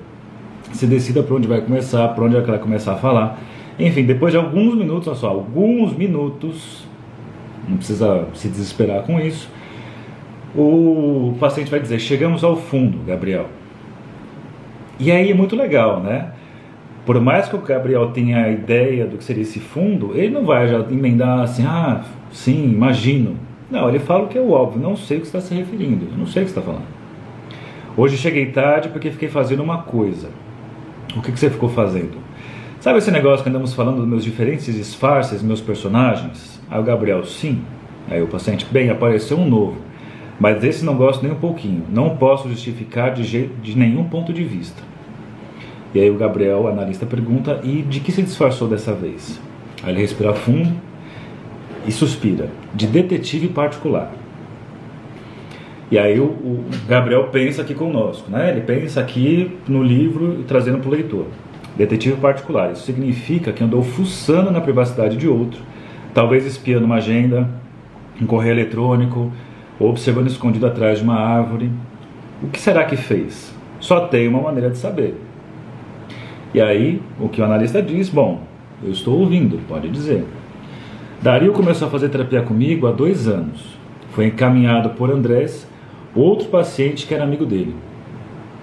se 0.73 0.85
decida 0.85 1.23
para 1.23 1.35
onde 1.35 1.47
vai 1.47 1.61
começar, 1.61 2.07
para 2.09 2.23
onde 2.23 2.35
ela 2.35 2.45
vai 2.45 2.59
começar 2.59 2.93
a 2.93 2.97
falar. 2.97 3.39
Enfim, 3.79 4.03
depois 4.03 4.31
de 4.31 4.37
alguns 4.37 4.75
minutos, 4.75 5.07
olha 5.07 5.17
só, 5.17 5.29
alguns 5.29 5.95
minutos, 5.95 6.85
não 7.67 7.77
precisa 7.77 8.27
se 8.33 8.47
desesperar 8.49 9.03
com 9.03 9.19
isso, 9.19 9.49
o 10.55 11.35
paciente 11.39 11.71
vai 11.71 11.79
dizer: 11.79 11.99
Chegamos 11.99 12.43
ao 12.43 12.55
fundo, 12.55 12.99
Gabriel. 13.05 13.47
E 14.99 15.11
aí 15.11 15.31
é 15.31 15.33
muito 15.33 15.55
legal, 15.55 15.99
né? 15.99 16.31
Por 17.05 17.19
mais 17.19 17.49
que 17.49 17.55
o 17.55 17.59
Gabriel 17.59 18.11
tenha 18.11 18.45
a 18.45 18.49
ideia 18.49 19.05
do 19.05 19.17
que 19.17 19.23
seria 19.23 19.43
esse 19.43 19.59
fundo, 19.59 20.11
ele 20.15 20.29
não 20.29 20.45
vai 20.45 20.67
já 20.67 20.79
emendar 20.79 21.41
assim: 21.41 21.65
Ah, 21.65 22.01
sim, 22.31 22.71
imagino. 22.71 23.37
Não, 23.69 23.89
ele 23.89 23.99
fala 23.99 24.25
o 24.25 24.27
que 24.27 24.37
é 24.37 24.41
óbvio, 24.41 24.81
não 24.81 24.95
sei 24.95 25.17
o 25.17 25.21
que 25.21 25.25
está 25.25 25.41
se 25.41 25.53
referindo, 25.53 26.07
eu 26.11 26.17
não 26.17 26.27
sei 26.27 26.43
o 26.43 26.45
que 26.45 26.51
está 26.51 26.61
falando. 26.61 26.85
Hoje 27.97 28.17
cheguei 28.17 28.47
tarde 28.47 28.89
porque 28.89 29.11
fiquei 29.11 29.29
fazendo 29.29 29.63
uma 29.63 29.79
coisa. 29.79 30.29
O 31.15 31.21
que, 31.21 31.31
que 31.31 31.39
você 31.39 31.49
ficou 31.49 31.69
fazendo? 31.69 32.17
Sabe 32.79 32.97
esse 32.97 33.11
negócio 33.11 33.43
que 33.43 33.49
andamos 33.49 33.73
falando 33.73 33.97
dos 33.97 34.07
meus 34.07 34.23
diferentes 34.23 34.73
disfarces, 34.73 35.41
meus 35.41 35.61
personagens? 35.61 36.61
Aí 36.69 36.79
o 36.79 36.83
Gabriel, 36.83 37.23
sim. 37.23 37.61
Aí 38.09 38.21
o 38.21 38.27
paciente, 38.27 38.65
bem, 38.69 38.89
apareceu 38.89 39.37
um 39.37 39.47
novo. 39.47 39.77
Mas 40.39 40.63
esse 40.63 40.83
não 40.83 40.95
gosto 40.95 41.23
nem 41.23 41.31
um 41.31 41.39
pouquinho. 41.39 41.85
Não 41.89 42.17
posso 42.17 42.49
justificar 42.49 43.13
de, 43.13 43.23
jeito, 43.23 43.53
de 43.61 43.77
nenhum 43.77 44.03
ponto 44.05 44.33
de 44.33 44.43
vista. 44.43 44.81
E 45.93 45.99
aí 45.99 46.09
o 46.09 46.15
Gabriel, 46.15 46.67
analista, 46.67 47.05
pergunta: 47.05 47.59
e 47.63 47.81
de 47.81 47.99
que 47.99 48.11
se 48.11 48.21
disfarçou 48.21 48.67
dessa 48.67 48.93
vez? 48.93 49.39
Aí 49.83 49.91
ele 49.91 50.01
respira 50.01 50.33
fundo 50.33 50.73
e 51.85 51.91
suspira: 51.91 52.49
de 52.73 52.87
detetive 52.87 53.47
particular. 53.49 54.11
E 55.91 55.99
aí 55.99 56.19
o, 56.19 56.23
o 56.23 56.65
Gabriel 56.87 57.25
pensa 57.25 57.61
aqui 57.61 57.75
conosco, 57.75 58.31
né? 58.31 58.49
Ele 58.49 58.61
pensa 58.61 58.99
aqui 58.99 59.55
no 59.67 59.83
livro 59.83 60.43
trazendo 60.47 60.79
para 60.79 60.87
o 60.89 60.91
leitor. 60.91 61.27
Detetive 61.77 62.15
particular. 62.17 62.71
Isso 62.71 62.83
significa 62.83 63.51
que 63.51 63.63
andou 63.63 63.83
fuçando 63.83 64.49
na 64.49 64.61
privacidade 64.61 65.17
de 65.17 65.27
outro, 65.27 65.61
talvez 66.13 66.45
espiando 66.45 66.85
uma 66.85 66.95
agenda, 66.95 67.47
um 68.19 68.25
correio 68.25 68.53
eletrônico, 68.53 69.31
ou 69.79 69.89
observando 69.89 70.27
escondido 70.27 70.65
atrás 70.65 70.99
de 70.99 71.03
uma 71.03 71.19
árvore. 71.19 71.69
O 72.41 72.47
que 72.47 72.59
será 72.59 72.85
que 72.85 72.95
fez? 72.95 73.53
Só 73.79 74.07
tem 74.07 74.27
uma 74.27 74.41
maneira 74.41 74.69
de 74.69 74.77
saber. 74.77 75.15
E 76.53 76.61
aí, 76.61 77.01
o 77.19 77.29
que 77.29 77.41
o 77.41 77.45
analista 77.45 77.81
diz? 77.81 78.09
Bom, 78.09 78.41
eu 78.83 78.91
estou 78.91 79.19
ouvindo, 79.19 79.59
pode 79.67 79.89
dizer. 79.89 80.25
Dario 81.21 81.53
começou 81.53 81.87
a 81.87 81.91
fazer 81.91 82.09
terapia 82.09 82.41
comigo 82.41 82.85
há 82.87 82.91
dois 82.91 83.27
anos. 83.27 83.77
Foi 84.11 84.27
encaminhado 84.27 84.91
por 84.91 85.09
Andrés, 85.09 85.67
outro 86.15 86.47
paciente 86.49 87.07
que 87.07 87.13
era 87.13 87.23
amigo 87.23 87.45
dele 87.45 87.73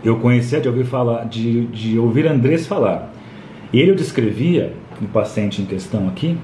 eu 0.02 0.16
conhecia 0.16 0.60
de 0.60 0.68
ouvir 0.68 0.84
falar, 0.84 1.24
de, 1.26 1.66
de 1.66 1.98
ouvir 1.98 2.26
Andrés 2.26 2.66
falar. 2.66 3.12
Ele 3.72 3.92
o 3.92 3.94
descrevia, 3.94 4.72
o 5.00 5.06
paciente 5.06 5.62
em 5.62 5.64
questão 5.64 6.08
aqui, 6.08 6.36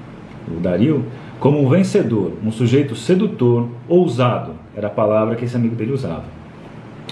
o 0.47 0.59
Dario, 0.59 1.05
como 1.39 1.61
um 1.61 1.69
vencedor, 1.69 2.33
um 2.43 2.51
sujeito 2.51 2.95
sedutor, 2.95 3.67
ousado, 3.87 4.53
era 4.75 4.87
a 4.87 4.91
palavra 4.91 5.35
que 5.35 5.45
esse 5.45 5.55
amigo 5.55 5.75
dele 5.75 5.91
usava. 5.91 6.23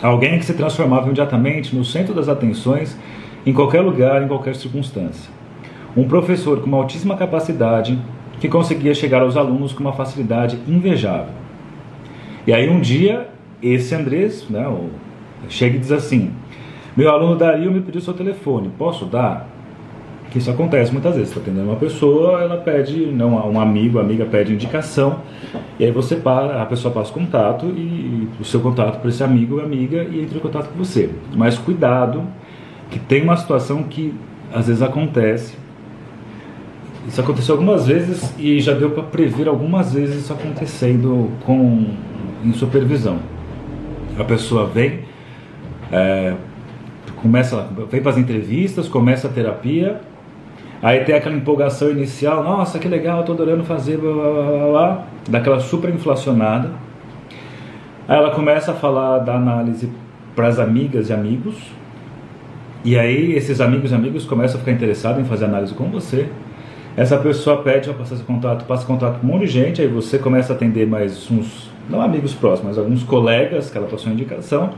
Alguém 0.02 0.38
que 0.38 0.46
se 0.46 0.54
transformava 0.54 1.06
imediatamente 1.06 1.76
no 1.76 1.84
centro 1.84 2.14
das 2.14 2.30
atenções 2.30 2.98
em 3.46 3.54
qualquer 3.54 3.82
lugar, 3.82 4.24
em 4.24 4.28
qualquer 4.28 4.56
circunstância. 4.56 5.30
Um 5.96 6.08
professor 6.08 6.60
com 6.60 6.66
uma 6.66 6.78
altíssima 6.78 7.16
capacidade 7.16 7.98
que 8.40 8.50
conseguia 8.50 8.94
chegar 8.94 9.22
aos 9.22 9.38
alunos 9.38 9.72
com 9.72 9.82
uma 9.82 9.94
facilidade 9.94 10.60
invejável. 10.68 11.34
E 12.46 12.54
aí 12.54 12.70
um 12.70 12.80
dia, 12.80 13.30
esse 13.62 13.96
Andrés 13.96 14.46
né, 14.50 14.66
chega 15.48 15.78
e 15.78 15.80
diz 15.80 15.92
assim, 15.92 16.32
meu 16.96 17.10
aluno 17.10 17.36
Dario 17.36 17.72
me 17.72 17.82
pediu 17.82 18.02
seu 18.02 18.14
telefone, 18.14 18.70
posso 18.78 19.06
dar? 19.06 19.50
Que 20.32 20.40
isso 20.40 20.52
acontece 20.52 20.92
muitas 20.92 21.16
vezes, 21.16 21.30
está 21.30 21.40
atendendo 21.40 21.70
uma 21.70 21.78
pessoa, 21.78 22.42
ela 22.42 22.58
pede, 22.58 23.06
não, 23.06 23.36
um 23.50 23.60
amigo, 23.60 24.00
amiga 24.00 24.26
pede 24.26 24.54
indicação, 24.54 25.20
e 25.80 25.86
aí 25.86 25.92
você 25.92 26.16
para, 26.16 26.62
a 26.62 26.66
pessoa 26.66 26.94
passa 26.94 27.12
o 27.12 27.14
contato 27.14 27.66
e 27.68 28.28
o 28.40 28.44
seu 28.44 28.60
contato 28.60 29.00
para 29.00 29.10
esse 29.10 29.24
amigo 29.24 29.56
ou 29.56 29.64
amiga 29.64 30.04
e 30.04 30.22
entra 30.22 30.38
em 30.38 30.42
contato 30.42 30.70
com 30.70 30.78
você. 30.78 31.10
Mas 31.34 31.58
cuidado, 31.58 32.22
que 32.90 33.00
tem 33.00 33.22
uma 33.24 33.38
situação 33.38 33.84
que 33.84 34.14
às 34.54 34.68
vezes 34.68 34.82
acontece. 34.82 35.58
Isso 37.08 37.22
aconteceu 37.22 37.54
algumas 37.54 37.88
vezes 37.88 38.34
e 38.38 38.60
já 38.60 38.74
deu 38.74 38.92
para 38.92 39.04
prever 39.04 39.48
algumas 39.48 39.94
vezes 39.94 40.24
isso 40.24 40.34
acontecendo 40.34 41.32
com 41.46 41.94
em 42.44 42.54
supervisão. 42.54 43.20
A 44.18 44.24
pessoa 44.24 44.66
vem, 44.66 45.02
é, 45.92 46.34
começa, 47.22 47.68
vem 47.90 48.02
para 48.02 48.12
as 48.12 48.18
entrevistas, 48.18 48.88
começa 48.88 49.28
a 49.28 49.32
terapia, 49.32 50.00
aí 50.82 51.04
tem 51.04 51.16
aquela 51.16 51.36
empolgação 51.36 51.90
inicial, 51.92 52.44
nossa, 52.44 52.80
que 52.80 52.88
legal, 52.88 53.22
estou 53.22 53.36
adorando 53.36 53.64
fazer, 53.64 53.98
blá, 53.98 54.14
blá, 54.14 54.24
blá, 54.24 54.68
blá, 54.70 55.04
daquela 55.30 55.60
super 55.60 55.90
inflacionada. 55.90 56.72
Aí 58.08 58.18
ela 58.18 58.32
começa 58.32 58.72
a 58.72 58.76
falar 58.76 59.20
da 59.20 59.36
análise 59.36 59.90
para 60.36 60.48
as 60.48 60.60
amigas 60.60 61.10
e 61.10 61.14
amigos, 61.14 61.56
e 62.86 63.00
aí 63.00 63.34
esses 63.34 63.60
amigos 63.60 63.92
e 63.92 63.96
amigos 63.96 64.26
começam 64.26 64.58
a 64.58 64.60
ficar 64.60 64.72
interessados 64.72 65.20
em 65.20 65.26
fazer 65.26 65.46
análise 65.46 65.74
com 65.74 65.86
você. 65.86 66.30
Essa 66.96 67.18
pessoa 67.18 67.64
pede 67.64 67.90
para 67.90 67.96
passar 67.96 68.14
esse 68.14 68.24
contato, 68.24 68.64
passa 68.66 68.86
contato 68.86 69.20
com 69.20 69.28
um 69.28 69.32
monte 69.32 69.42
de 69.42 69.48
gente, 69.48 69.82
aí 69.82 69.88
você 69.88 70.20
começa 70.20 70.54
a 70.54 70.56
atender 70.56 70.86
mais 70.86 71.30
uns, 71.32 71.72
não 71.90 72.00
amigos 72.00 72.36
próximos, 72.36 72.70
mas 72.70 72.78
alguns 72.78 73.02
colegas 73.02 73.72
que 73.72 73.78
ela 73.78 73.88
passou 73.88 74.14
indicação. 74.14 74.76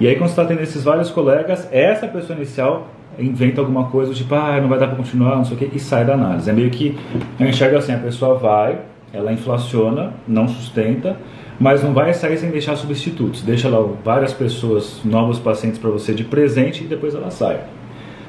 E 0.00 0.08
aí 0.08 0.16
quando 0.16 0.28
você 0.28 0.32
está 0.32 0.42
atendendo 0.42 0.62
esses 0.62 0.82
vários 0.82 1.10
colegas, 1.10 1.68
essa 1.70 2.08
pessoa 2.08 2.34
inicial 2.34 2.88
inventa 3.18 3.60
alguma 3.60 3.84
coisa, 3.90 4.14
tipo, 4.14 4.34
ah, 4.34 4.58
não 4.58 4.68
vai 4.68 4.78
dar 4.78 4.88
para 4.88 4.96
continuar, 4.96 5.36
não 5.36 5.44
sei 5.44 5.54
o 5.54 5.58
que, 5.58 5.76
e 5.76 5.78
sai 5.78 6.04
da 6.06 6.14
análise. 6.14 6.48
É 6.48 6.52
meio 6.52 6.70
que, 6.70 6.98
eu 7.38 7.46
enxergo 7.46 7.76
assim, 7.76 7.92
a 7.92 7.98
pessoa 7.98 8.36
vai, 8.36 8.78
ela 9.12 9.30
inflaciona, 9.30 10.14
não 10.26 10.48
sustenta, 10.48 11.16
mas 11.58 11.82
não 11.82 11.92
vai 11.92 12.12
sair 12.12 12.36
sem 12.36 12.50
deixar 12.50 12.76
substitutos. 12.76 13.42
Deixa 13.42 13.68
lá 13.68 13.80
várias 14.04 14.32
pessoas, 14.32 15.00
novos 15.04 15.38
pacientes 15.38 15.78
para 15.78 15.90
você 15.90 16.12
de 16.12 16.24
presente 16.24 16.84
e 16.84 16.86
depois 16.86 17.14
ela 17.14 17.30
sai. 17.30 17.60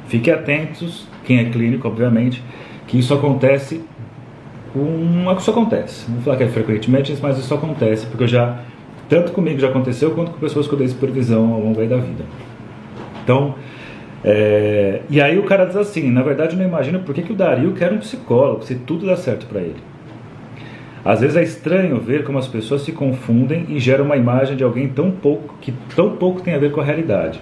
Fique 0.08 0.30
atentos, 0.30 1.08
quem 1.24 1.40
é 1.40 1.46
clínico, 1.46 1.88
obviamente, 1.88 2.44
que 2.88 3.00
isso 3.00 3.14
acontece 3.14 3.84
com. 4.72 5.36
Isso 5.38 5.52
acontece. 5.52 6.06
Não 6.08 6.16
vou 6.16 6.24
falar 6.24 6.38
que 6.38 6.44
é 6.44 6.48
frequentemente, 6.48 7.16
mas 7.22 7.38
isso 7.38 7.54
acontece, 7.54 8.06
porque 8.06 8.24
eu 8.24 8.28
já. 8.28 8.60
Tanto 9.10 9.32
comigo 9.32 9.60
já 9.60 9.70
aconteceu, 9.70 10.12
quanto 10.12 10.32
com 10.32 10.40
pessoas 10.40 10.68
que 10.68 10.74
eu 10.74 10.80
dei 10.80 10.88
supervisão 10.88 11.54
ao 11.54 11.60
longo 11.60 11.86
da 11.86 11.98
vida. 11.98 12.24
Então. 13.24 13.56
É, 14.28 15.02
e 15.08 15.22
aí 15.22 15.38
o 15.38 15.44
cara 15.44 15.66
diz 15.66 15.76
assim, 15.76 16.10
na 16.10 16.24
verdade 16.24 16.54
eu 16.54 16.58
não 16.58 16.66
imagino 16.68 17.00
por 17.02 17.14
que, 17.14 17.22
que 17.22 17.32
o 17.32 17.36
Dario 17.36 17.74
quer 17.74 17.94
um 17.94 18.00
psicólogo, 18.00 18.64
se 18.64 18.74
tudo 18.74 19.06
dá 19.06 19.16
certo 19.16 19.46
para 19.46 19.62
ele. 19.62 19.76
Às 21.06 21.22
vezes 21.22 21.38
é 21.38 21.44
estranho 21.44 22.00
ver 22.00 22.24
como 22.24 22.40
as 22.40 22.48
pessoas 22.48 22.82
se 22.82 22.92
confundem 22.92 23.68
e 23.70 23.80
geram 23.80 24.06
uma 24.06 24.18
imagem 24.18 24.58
de 24.58 24.64
alguém 24.64 24.88
tão 24.88 25.12
pouco 25.12 25.56
que 25.62 25.72
tão 25.96 26.16
pouco 26.16 26.42
tem 26.42 26.56
a 26.56 26.58
ver 26.58 26.72
com 26.72 26.82
a 26.82 26.84
realidade. 26.84 27.40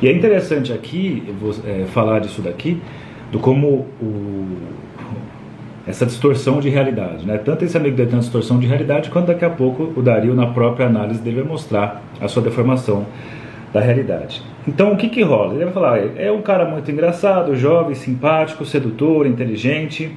E 0.00 0.06
é 0.06 0.12
interessante 0.12 0.72
aqui 0.72 1.24
vou, 1.40 1.52
é, 1.66 1.86
falar 1.86 2.20
disso 2.20 2.40
daqui, 2.40 2.80
do 3.32 3.40
como 3.40 3.86
o, 4.00 4.46
essa 5.88 6.06
distorção 6.06 6.60
de 6.60 6.68
realidade, 6.68 7.26
né? 7.26 7.36
Tanto 7.38 7.64
esse 7.64 7.76
amigo 7.76 7.96
dele 7.96 8.10
tem 8.10 8.16
uma 8.16 8.22
distorção 8.22 8.60
de 8.60 8.66
realidade, 8.68 9.10
quanto 9.10 9.26
daqui 9.26 9.44
a 9.44 9.50
pouco 9.50 9.92
o 9.96 10.02
Dario 10.02 10.32
na 10.32 10.46
própria 10.46 10.86
análise 10.86 11.20
dele 11.20 11.40
vai 11.40 11.50
mostrar 11.50 12.02
a 12.20 12.28
sua 12.28 12.42
deformação 12.42 13.04
da 13.72 13.80
realidade. 13.80 14.40
Então 14.68 14.92
o 14.92 14.96
que 14.96 15.08
que 15.08 15.22
rola? 15.22 15.54
Ele 15.54 15.64
vai 15.64 15.74
falar, 15.74 15.98
é 16.16 16.30
um 16.30 16.42
cara 16.42 16.64
muito 16.64 16.88
engraçado, 16.88 17.56
jovem, 17.56 17.96
simpático, 17.96 18.64
sedutor, 18.64 19.26
inteligente. 19.26 20.16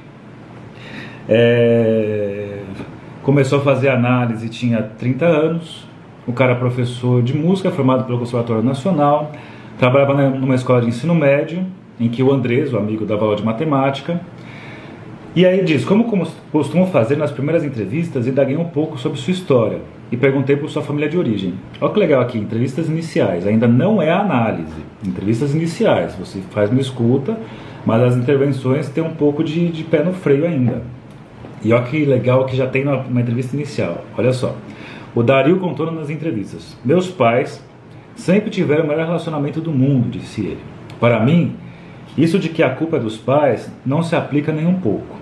É, 1.28 2.53
começou 3.24 3.58
a 3.58 3.62
fazer 3.62 3.88
análise, 3.88 4.48
tinha 4.48 4.82
30 4.82 5.24
anos. 5.24 5.88
O 6.26 6.32
cara 6.32 6.52
é 6.52 6.54
professor 6.54 7.22
de 7.22 7.36
música, 7.36 7.70
formado 7.70 8.04
pelo 8.04 8.18
Conservatório 8.18 8.62
Nacional. 8.62 9.32
Trabalhava 9.78 10.30
numa 10.30 10.54
escola 10.54 10.82
de 10.82 10.88
ensino 10.88 11.14
médio, 11.14 11.66
em 11.98 12.08
que 12.08 12.22
o 12.22 12.32
Andrés, 12.32 12.72
o 12.72 12.78
amigo, 12.78 13.04
dava 13.04 13.24
aula 13.24 13.36
de 13.36 13.42
matemática. 13.42 14.20
E 15.34 15.44
aí 15.44 15.64
diz, 15.64 15.84
como 15.84 16.04
costumo 16.52 16.86
fazer 16.86 17.16
nas 17.16 17.32
primeiras 17.32 17.64
entrevistas, 17.64 18.26
indaguei 18.26 18.56
um 18.56 18.66
pouco 18.66 18.98
sobre 18.98 19.18
sua 19.18 19.32
história 19.32 19.80
e 20.12 20.16
perguntei 20.16 20.54
por 20.54 20.70
sua 20.70 20.82
família 20.82 21.08
de 21.08 21.18
origem. 21.18 21.54
Olha 21.80 21.92
que 21.92 21.98
legal 21.98 22.22
aqui, 22.22 22.38
entrevistas 22.38 22.88
iniciais, 22.88 23.46
ainda 23.46 23.66
não 23.66 24.00
é 24.00 24.12
análise, 24.12 24.84
entrevistas 25.04 25.52
iniciais, 25.52 26.14
você 26.14 26.38
faz 26.50 26.70
uma 26.70 26.80
escuta, 26.80 27.36
mas 27.84 28.00
as 28.00 28.16
intervenções 28.16 28.88
têm 28.88 29.02
um 29.02 29.14
pouco 29.14 29.42
de, 29.42 29.70
de 29.70 29.82
pé 29.82 30.04
no 30.04 30.12
freio 30.12 30.46
ainda. 30.46 30.82
E 31.64 31.72
olha 31.72 31.84
que 31.84 32.04
legal 32.04 32.44
que 32.44 32.56
já 32.56 32.66
tem 32.66 32.86
uma 32.86 33.20
entrevista 33.20 33.56
inicial. 33.56 34.04
Olha 34.16 34.32
só. 34.32 34.54
O 35.14 35.22
Dario 35.22 35.58
contou 35.58 35.90
nas 35.90 36.10
entrevistas: 36.10 36.76
Meus 36.84 37.08
pais 37.08 37.64
sempre 38.14 38.50
tiveram 38.50 38.84
o 38.84 38.88
melhor 38.88 39.06
relacionamento 39.06 39.60
do 39.60 39.72
mundo, 39.72 40.10
disse 40.10 40.42
ele. 40.42 40.60
Para 41.00 41.20
mim, 41.20 41.56
isso 42.16 42.38
de 42.38 42.48
que 42.48 42.62
a 42.62 42.70
culpa 42.70 42.96
é 42.96 43.00
dos 43.00 43.16
pais 43.16 43.70
não 43.84 44.02
se 44.02 44.14
aplica 44.14 44.52
nem 44.52 44.66
um 44.66 44.74
pouco. 44.74 45.16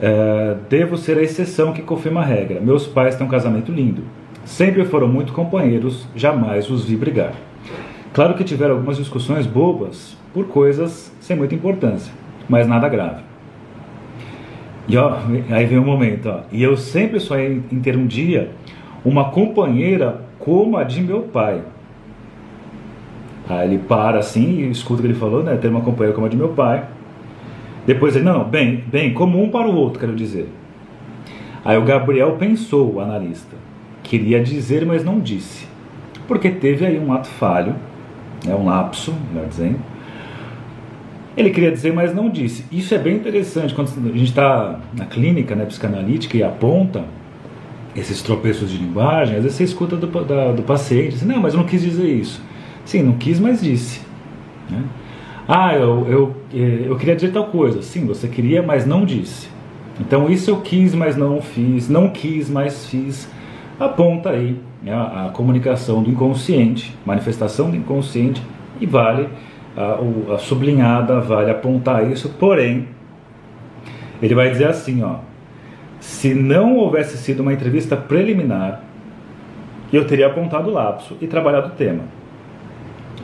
É, 0.00 0.56
devo 0.68 0.98
ser 0.98 1.16
a 1.16 1.22
exceção 1.22 1.72
que 1.72 1.80
confirma 1.80 2.20
a 2.20 2.24
regra. 2.24 2.60
Meus 2.60 2.86
pais 2.86 3.16
têm 3.16 3.26
um 3.26 3.30
casamento 3.30 3.72
lindo. 3.72 4.02
Sempre 4.44 4.84
foram 4.84 5.08
muito 5.08 5.32
companheiros, 5.32 6.06
jamais 6.14 6.70
os 6.70 6.84
vi 6.84 6.96
brigar. 6.96 7.32
Claro 8.12 8.34
que 8.34 8.44
tiveram 8.44 8.74
algumas 8.74 8.96
discussões 8.96 9.46
bobas 9.46 10.16
por 10.32 10.46
coisas 10.46 11.12
sem 11.20 11.36
muita 11.36 11.54
importância, 11.54 12.12
mas 12.48 12.66
nada 12.66 12.88
grave. 12.88 13.22
E 14.88 14.96
ó, 14.96 15.18
aí 15.50 15.66
vem 15.66 15.78
o 15.78 15.82
um 15.82 15.84
momento, 15.84 16.28
ó. 16.28 16.40
E 16.52 16.62
eu 16.62 16.76
sempre 16.76 17.18
sonhei 17.18 17.62
em 17.72 17.80
ter 17.80 17.96
um 17.96 18.06
dia 18.06 18.50
uma 19.04 19.30
companheira 19.30 20.22
como 20.38 20.76
a 20.76 20.84
de 20.84 21.00
meu 21.00 21.22
pai. 21.22 21.60
Aí 23.48 23.68
ele 23.68 23.78
para 23.78 24.18
assim 24.18 24.60
e 24.60 24.70
escuta 24.70 25.00
o 25.00 25.02
que 25.02 25.08
ele 25.08 25.18
falou, 25.18 25.42
né? 25.42 25.56
Ter 25.56 25.68
uma 25.68 25.80
companheira 25.80 26.14
como 26.14 26.26
a 26.26 26.30
de 26.30 26.36
meu 26.36 26.50
pai. 26.50 26.84
Depois 27.84 28.16
ele, 28.16 28.24
não, 28.24 28.44
bem, 28.44 28.82
bem, 28.86 29.12
como 29.12 29.42
um 29.42 29.48
para 29.48 29.68
o 29.68 29.74
outro, 29.74 30.00
quero 30.00 30.14
dizer. 30.14 30.48
Aí 31.64 31.76
o 31.76 31.82
Gabriel 31.82 32.32
pensou, 32.32 32.94
o 32.94 33.00
analista. 33.00 33.56
Queria 34.02 34.42
dizer, 34.42 34.84
mas 34.86 35.04
não 35.04 35.20
disse. 35.20 35.66
Porque 36.26 36.50
teve 36.50 36.84
aí 36.84 36.98
um 36.98 37.12
ato 37.12 37.28
falho, 37.28 37.74
né, 38.44 38.54
um 38.54 38.66
lapso, 38.66 39.14
melhor 39.32 39.48
dizendo 39.48 39.95
ele 41.36 41.50
queria 41.50 41.70
dizer, 41.70 41.92
mas 41.92 42.14
não 42.14 42.30
disse. 42.30 42.64
Isso 42.72 42.94
é 42.94 42.98
bem 42.98 43.16
interessante 43.16 43.74
quando 43.74 43.88
a 43.88 44.16
gente 44.16 44.30
está 44.30 44.80
na 44.96 45.04
clínica 45.04 45.54
né, 45.54 45.66
psicanalítica 45.66 46.36
e 46.36 46.42
aponta 46.42 47.04
esses 47.94 48.22
tropeços 48.22 48.70
de 48.70 48.78
linguagem. 48.78 49.36
Às 49.36 49.42
vezes 49.42 49.58
você 49.58 49.64
escuta 49.64 49.96
do, 49.96 50.06
da, 50.24 50.52
do 50.52 50.62
paciente, 50.62 51.24
não, 51.24 51.40
mas 51.40 51.52
eu 51.52 51.60
não 51.60 51.66
quis 51.66 51.82
dizer 51.82 52.08
isso. 52.08 52.40
Sim, 52.84 53.02
não 53.02 53.14
quis, 53.14 53.38
mas 53.38 53.60
disse. 53.60 54.00
Né? 54.70 54.82
Ah, 55.46 55.74
eu, 55.74 56.06
eu, 56.08 56.36
eh, 56.54 56.84
eu 56.86 56.96
queria 56.96 57.14
dizer 57.14 57.32
tal 57.32 57.46
coisa. 57.46 57.82
Sim, 57.82 58.06
você 58.06 58.28
queria, 58.28 58.62
mas 58.62 58.86
não 58.86 59.04
disse. 59.04 59.48
Então, 60.00 60.30
isso 60.30 60.50
eu 60.50 60.60
quis, 60.60 60.94
mas 60.94 61.16
não 61.16 61.40
fiz. 61.42 61.88
Não 61.88 62.08
quis, 62.08 62.48
mas 62.48 62.86
fiz. 62.86 63.28
Aponta 63.78 64.30
aí 64.30 64.58
né, 64.82 64.92
a 64.92 65.30
comunicação 65.32 66.02
do 66.02 66.10
inconsciente, 66.10 66.94
manifestação 67.04 67.70
do 67.70 67.76
inconsciente, 67.76 68.42
e 68.80 68.86
vale 68.86 69.28
a, 69.76 70.34
a 70.34 70.38
sublinhada 70.38 71.20
vale 71.20 71.50
apontar 71.50 72.10
isso, 72.10 72.30
porém, 72.38 72.88
ele 74.22 74.34
vai 74.34 74.50
dizer 74.50 74.68
assim, 74.68 75.02
ó, 75.02 75.16
se 76.00 76.34
não 76.34 76.76
houvesse 76.76 77.18
sido 77.18 77.40
uma 77.40 77.52
entrevista 77.52 77.96
preliminar, 77.96 78.82
eu 79.92 80.06
teria 80.06 80.26
apontado 80.26 80.70
o 80.70 80.72
lapso 80.72 81.16
e 81.20 81.26
trabalhado 81.26 81.68
o 81.68 81.70
tema. 81.70 82.02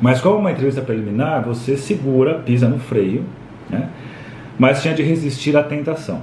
Mas 0.01 0.21
como 0.21 0.39
uma 0.39 0.51
entrevista 0.51 0.81
preliminar, 0.81 1.43
você 1.43 1.77
segura, 1.77 2.35
pisa 2.35 2.69
no 2.69 2.79
freio, 2.79 3.25
né? 3.71 3.89
mas 4.59 4.83
tinha 4.83 4.95
de 4.95 5.03
resistir 5.03 5.57
à 5.57 5.63
tentação. 5.63 6.21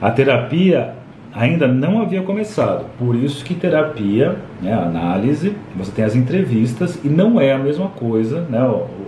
A 0.00 0.10
terapia 0.10 0.94
ainda 1.34 1.66
não 1.66 2.00
havia 2.00 2.22
começado. 2.22 2.86
Por 2.98 3.16
isso 3.16 3.44
que 3.44 3.54
terapia, 3.54 4.36
né, 4.62 4.72
análise, 4.72 5.54
você 5.74 5.90
tem 5.90 6.04
as 6.04 6.14
entrevistas 6.14 7.00
e 7.04 7.08
não 7.08 7.40
é 7.40 7.52
a 7.52 7.58
mesma 7.58 7.88
coisa, 7.88 8.42
né, 8.42 8.60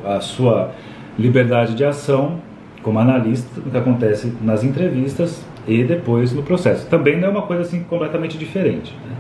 a 0.07 0.21
sua 0.21 0.71
liberdade 1.19 1.75
de 1.75 1.85
ação 1.85 2.39
como 2.83 2.99
analista, 2.99 3.61
o 3.61 3.71
que 3.71 3.77
acontece 3.77 4.33
nas 4.41 4.63
entrevistas 4.63 5.45
e 5.67 5.83
depois 5.83 6.33
no 6.33 6.43
processo. 6.43 6.87
Também 6.87 7.19
não 7.19 7.29
é 7.29 7.31
uma 7.31 7.43
coisa 7.43 7.63
assim 7.63 7.83
completamente 7.83 8.39
diferente. 8.39 8.95
Né? 9.05 9.17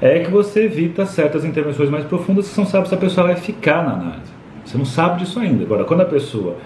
É 0.00 0.18
que 0.20 0.30
você 0.30 0.64
evita 0.64 1.06
certas 1.06 1.44
intervenções 1.44 1.88
mais 1.90 2.04
profundas 2.04 2.48
que 2.48 2.54
você 2.54 2.60
não 2.60 2.68
sabe 2.68 2.88
se 2.88 2.94
a 2.94 2.98
pessoa 2.98 3.28
vai 3.28 3.36
ficar 3.36 3.84
na 3.84 3.92
análise. 3.92 4.32
Você 4.64 4.78
não 4.78 4.84
sabe 4.84 5.20
disso 5.20 5.38
ainda. 5.38 5.62
Agora, 5.62 5.84
quando 5.84 6.00
a 6.00 6.06
pessoa 6.06 6.56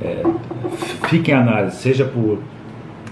é, 0.00 0.22
fica 1.08 1.32
em 1.32 1.34
análise, 1.34 1.76
seja 1.76 2.04
por 2.04 2.38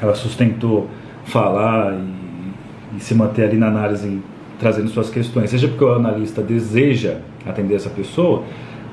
ela 0.01 0.15
sustentou 0.15 0.89
falar 1.25 1.95
e, 1.95 2.97
e 2.97 3.01
se 3.01 3.15
manter 3.15 3.45
ali 3.45 3.57
na 3.57 3.69
análise 3.69 4.21
trazendo 4.59 4.89
suas 4.89 5.11
questões, 5.11 5.51
seja 5.51 5.69
porque 5.69 5.85
o 5.85 5.93
analista 5.93 6.43
deseja 6.43 7.19
atender 7.45 7.75
essa 7.75 7.91
pessoa, 7.91 8.45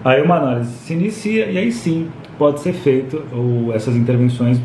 aí 0.03 0.21
uma 0.21 0.35
análise 0.35 0.71
se 0.71 0.93
inicia 0.93 1.45
e 1.47 1.57
aí 1.57 1.71
sim 1.71 2.09
pode 2.37 2.59
ser 2.59 2.73
feito 2.73 3.23
ou 3.31 3.73
essas 3.73 3.95
intervenções 3.95 4.59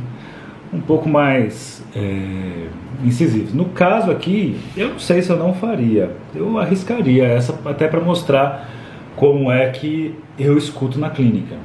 um 0.72 0.80
pouco 0.80 1.08
mais 1.08 1.82
é, 1.94 2.66
incisivas. 3.04 3.54
No 3.54 3.66
caso 3.66 4.10
aqui, 4.10 4.58
eu 4.76 4.90
não 4.90 4.98
sei 4.98 5.22
se 5.22 5.30
eu 5.30 5.36
não 5.36 5.54
faria, 5.54 6.10
eu 6.34 6.58
arriscaria 6.58 7.24
essa 7.24 7.58
até 7.64 7.88
para 7.88 8.00
mostrar 8.00 8.68
como 9.16 9.50
é 9.50 9.68
que 9.70 10.14
eu 10.38 10.56
escuto 10.56 10.98
na 10.98 11.10
clínica, 11.10 11.56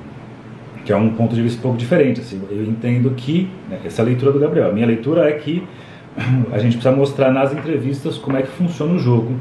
que 0.85 0.91
é 0.91 0.95
um 0.95 1.09
ponto 1.09 1.35
de 1.35 1.41
vista 1.41 1.59
um 1.59 1.61
pouco 1.61 1.77
diferente. 1.77 2.21
Assim, 2.21 2.41
eu 2.49 2.63
entendo 2.63 3.11
que 3.11 3.49
né, 3.69 3.79
essa 3.85 4.01
é 4.01 4.03
a 4.03 4.05
leitura 4.05 4.31
do 4.31 4.39
Gabriel. 4.39 4.69
A 4.69 4.73
minha 4.73 4.87
leitura 4.87 5.29
é 5.29 5.33
que 5.33 5.63
a 6.51 6.59
gente 6.59 6.77
precisa 6.77 6.91
mostrar 6.91 7.31
nas 7.31 7.53
entrevistas 7.53 8.17
como 8.17 8.37
é 8.37 8.41
que 8.41 8.49
funciona 8.49 8.93
o 8.93 8.99
jogo. 8.99 9.35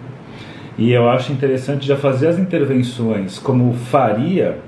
E 0.78 0.90
eu 0.92 1.08
acho 1.08 1.32
interessante 1.32 1.86
já 1.86 1.96
fazer 1.96 2.28
as 2.28 2.38
intervenções 2.38 3.38
como 3.38 3.72
faria 3.74 4.58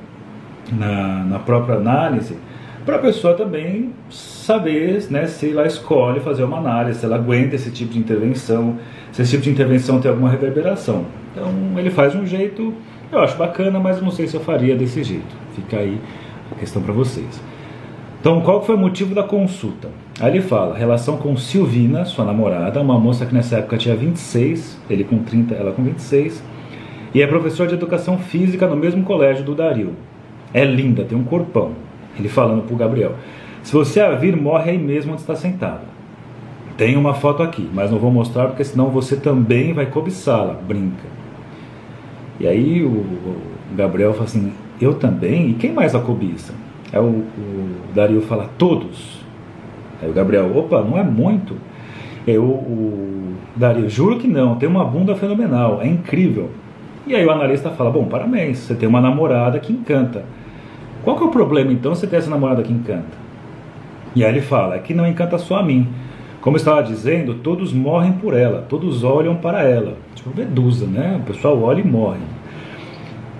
na, 0.72 1.24
na 1.24 1.38
própria 1.38 1.76
análise, 1.76 2.36
para 2.84 2.96
a 2.96 2.98
pessoa 2.98 3.34
também 3.34 3.92
saber 4.10 5.06
né, 5.10 5.26
se 5.26 5.50
ela 5.50 5.66
escolhe 5.66 6.20
fazer 6.20 6.44
uma 6.44 6.58
análise, 6.58 7.00
se 7.00 7.06
ela 7.06 7.16
aguenta 7.16 7.54
esse 7.54 7.70
tipo 7.70 7.92
de 7.92 7.98
intervenção, 7.98 8.78
se 9.10 9.22
esse 9.22 9.30
tipo 9.30 9.44
de 9.44 9.50
intervenção 9.50 10.00
tem 10.00 10.10
alguma 10.10 10.28
reverberação. 10.28 11.06
Então 11.32 11.50
ele 11.78 11.90
faz 11.90 12.12
de 12.12 12.18
um 12.18 12.26
jeito, 12.26 12.74
eu 13.10 13.20
acho 13.20 13.36
bacana, 13.38 13.80
mas 13.80 14.02
não 14.02 14.10
sei 14.10 14.26
se 14.26 14.34
eu 14.34 14.40
faria 14.40 14.76
desse 14.76 15.02
jeito. 15.02 15.34
Fica 15.54 15.78
aí 15.78 15.98
a 16.52 16.56
questão 16.56 16.82
para 16.82 16.92
vocês. 16.92 17.40
Então, 18.24 18.40
qual 18.40 18.64
foi 18.64 18.74
o 18.74 18.78
motivo 18.78 19.14
da 19.14 19.22
consulta? 19.22 19.90
Aí 20.18 20.30
ele 20.30 20.40
fala, 20.40 20.74
relação 20.74 21.18
com 21.18 21.36
Silvina, 21.36 22.06
sua 22.06 22.24
namorada, 22.24 22.80
uma 22.80 22.98
moça 22.98 23.26
que 23.26 23.34
nessa 23.34 23.56
época 23.58 23.76
tinha 23.76 23.94
26, 23.94 24.80
ele 24.88 25.04
com 25.04 25.18
30, 25.18 25.54
ela 25.54 25.72
com 25.72 25.82
26, 25.82 26.42
e 27.12 27.20
é 27.20 27.26
professor 27.26 27.66
de 27.66 27.74
educação 27.74 28.16
física 28.16 28.66
no 28.66 28.76
mesmo 28.76 29.02
colégio 29.02 29.44
do 29.44 29.54
Dario. 29.54 29.92
É 30.54 30.64
linda, 30.64 31.04
tem 31.04 31.18
um 31.18 31.22
corpão. 31.22 31.72
Ele 32.18 32.30
falando 32.30 32.62
pro 32.62 32.74
Gabriel. 32.76 33.14
Se 33.62 33.74
você 33.74 34.00
a 34.00 34.12
vir, 34.12 34.34
morre 34.34 34.70
aí 34.70 34.78
mesmo 34.78 35.12
onde 35.12 35.20
está 35.20 35.36
sentada. 35.36 35.82
Tem 36.78 36.96
uma 36.96 37.12
foto 37.12 37.42
aqui, 37.42 37.68
mas 37.74 37.90
não 37.90 37.98
vou 37.98 38.10
mostrar 38.10 38.46
porque 38.46 38.64
senão 38.64 38.88
você 38.88 39.16
também 39.16 39.74
vai 39.74 39.84
cobiçá-la, 39.84 40.54
brinca. 40.54 41.08
E 42.40 42.48
aí 42.48 42.82
o, 42.82 43.04
Gabriel 43.76 44.14
fala 44.14 44.24
assim, 44.24 44.50
eu 44.80 44.94
também? 44.94 45.50
E 45.50 45.52
quem 45.52 45.74
mais 45.74 45.94
a 45.94 46.00
cobiça? 46.00 46.63
Aí 46.94 47.00
o, 47.00 47.06
o 47.06 47.70
Dario 47.92 48.20
fala, 48.22 48.48
todos. 48.56 49.20
Aí 50.00 50.08
o 50.08 50.12
Gabriel, 50.12 50.56
opa, 50.56 50.80
não 50.80 50.96
é 50.96 51.02
muito. 51.02 51.56
E 52.24 52.38
o, 52.38 52.44
o 52.44 53.34
Dario, 53.56 53.90
juro 53.90 54.18
que 54.18 54.28
não, 54.28 54.54
tem 54.54 54.68
uma 54.68 54.84
bunda 54.84 55.16
fenomenal, 55.16 55.82
é 55.82 55.88
incrível. 55.88 56.50
E 57.04 57.16
aí 57.16 57.26
o 57.26 57.30
analista 57.32 57.70
fala, 57.70 57.90
bom, 57.90 58.04
parabéns, 58.04 58.58
você 58.58 58.76
tem 58.76 58.88
uma 58.88 59.00
namorada 59.00 59.58
que 59.58 59.72
encanta. 59.72 60.24
Qual 61.02 61.16
que 61.16 61.24
é 61.24 61.26
o 61.26 61.30
problema 61.30 61.72
então 61.72 61.94
você 61.94 62.06
ter 62.06 62.16
essa 62.16 62.30
namorada 62.30 62.62
que 62.62 62.72
encanta? 62.72 63.24
E 64.14 64.24
aí 64.24 64.30
ele 64.30 64.40
fala, 64.40 64.76
é 64.76 64.78
que 64.78 64.94
não 64.94 65.06
encanta 65.06 65.36
só 65.36 65.56
a 65.56 65.62
mim. 65.62 65.88
Como 66.40 66.56
eu 66.56 66.58
estava 66.58 66.82
dizendo, 66.82 67.34
todos 67.34 67.72
morrem 67.72 68.12
por 68.12 68.34
ela, 68.34 68.64
todos 68.68 69.02
olham 69.02 69.34
para 69.34 69.64
ela. 69.64 69.96
Tipo 70.14 70.30
Medusa, 70.34 70.86
né? 70.86 71.18
O 71.20 71.26
pessoal 71.26 71.60
olha 71.60 71.80
e 71.80 71.86
morre. 71.86 72.20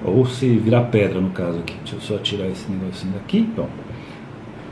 Ou 0.04 0.26
se 0.26 0.48
virar 0.58 0.82
pedra 0.82 1.20
no 1.20 1.30
caso 1.30 1.58
aqui. 1.58 1.74
Deixa 1.78 1.96
eu 1.96 2.00
só 2.00 2.18
tirar 2.18 2.46
esse 2.46 2.70
negocinho 2.70 3.14
daqui. 3.14 3.48
Bom. 3.56 3.68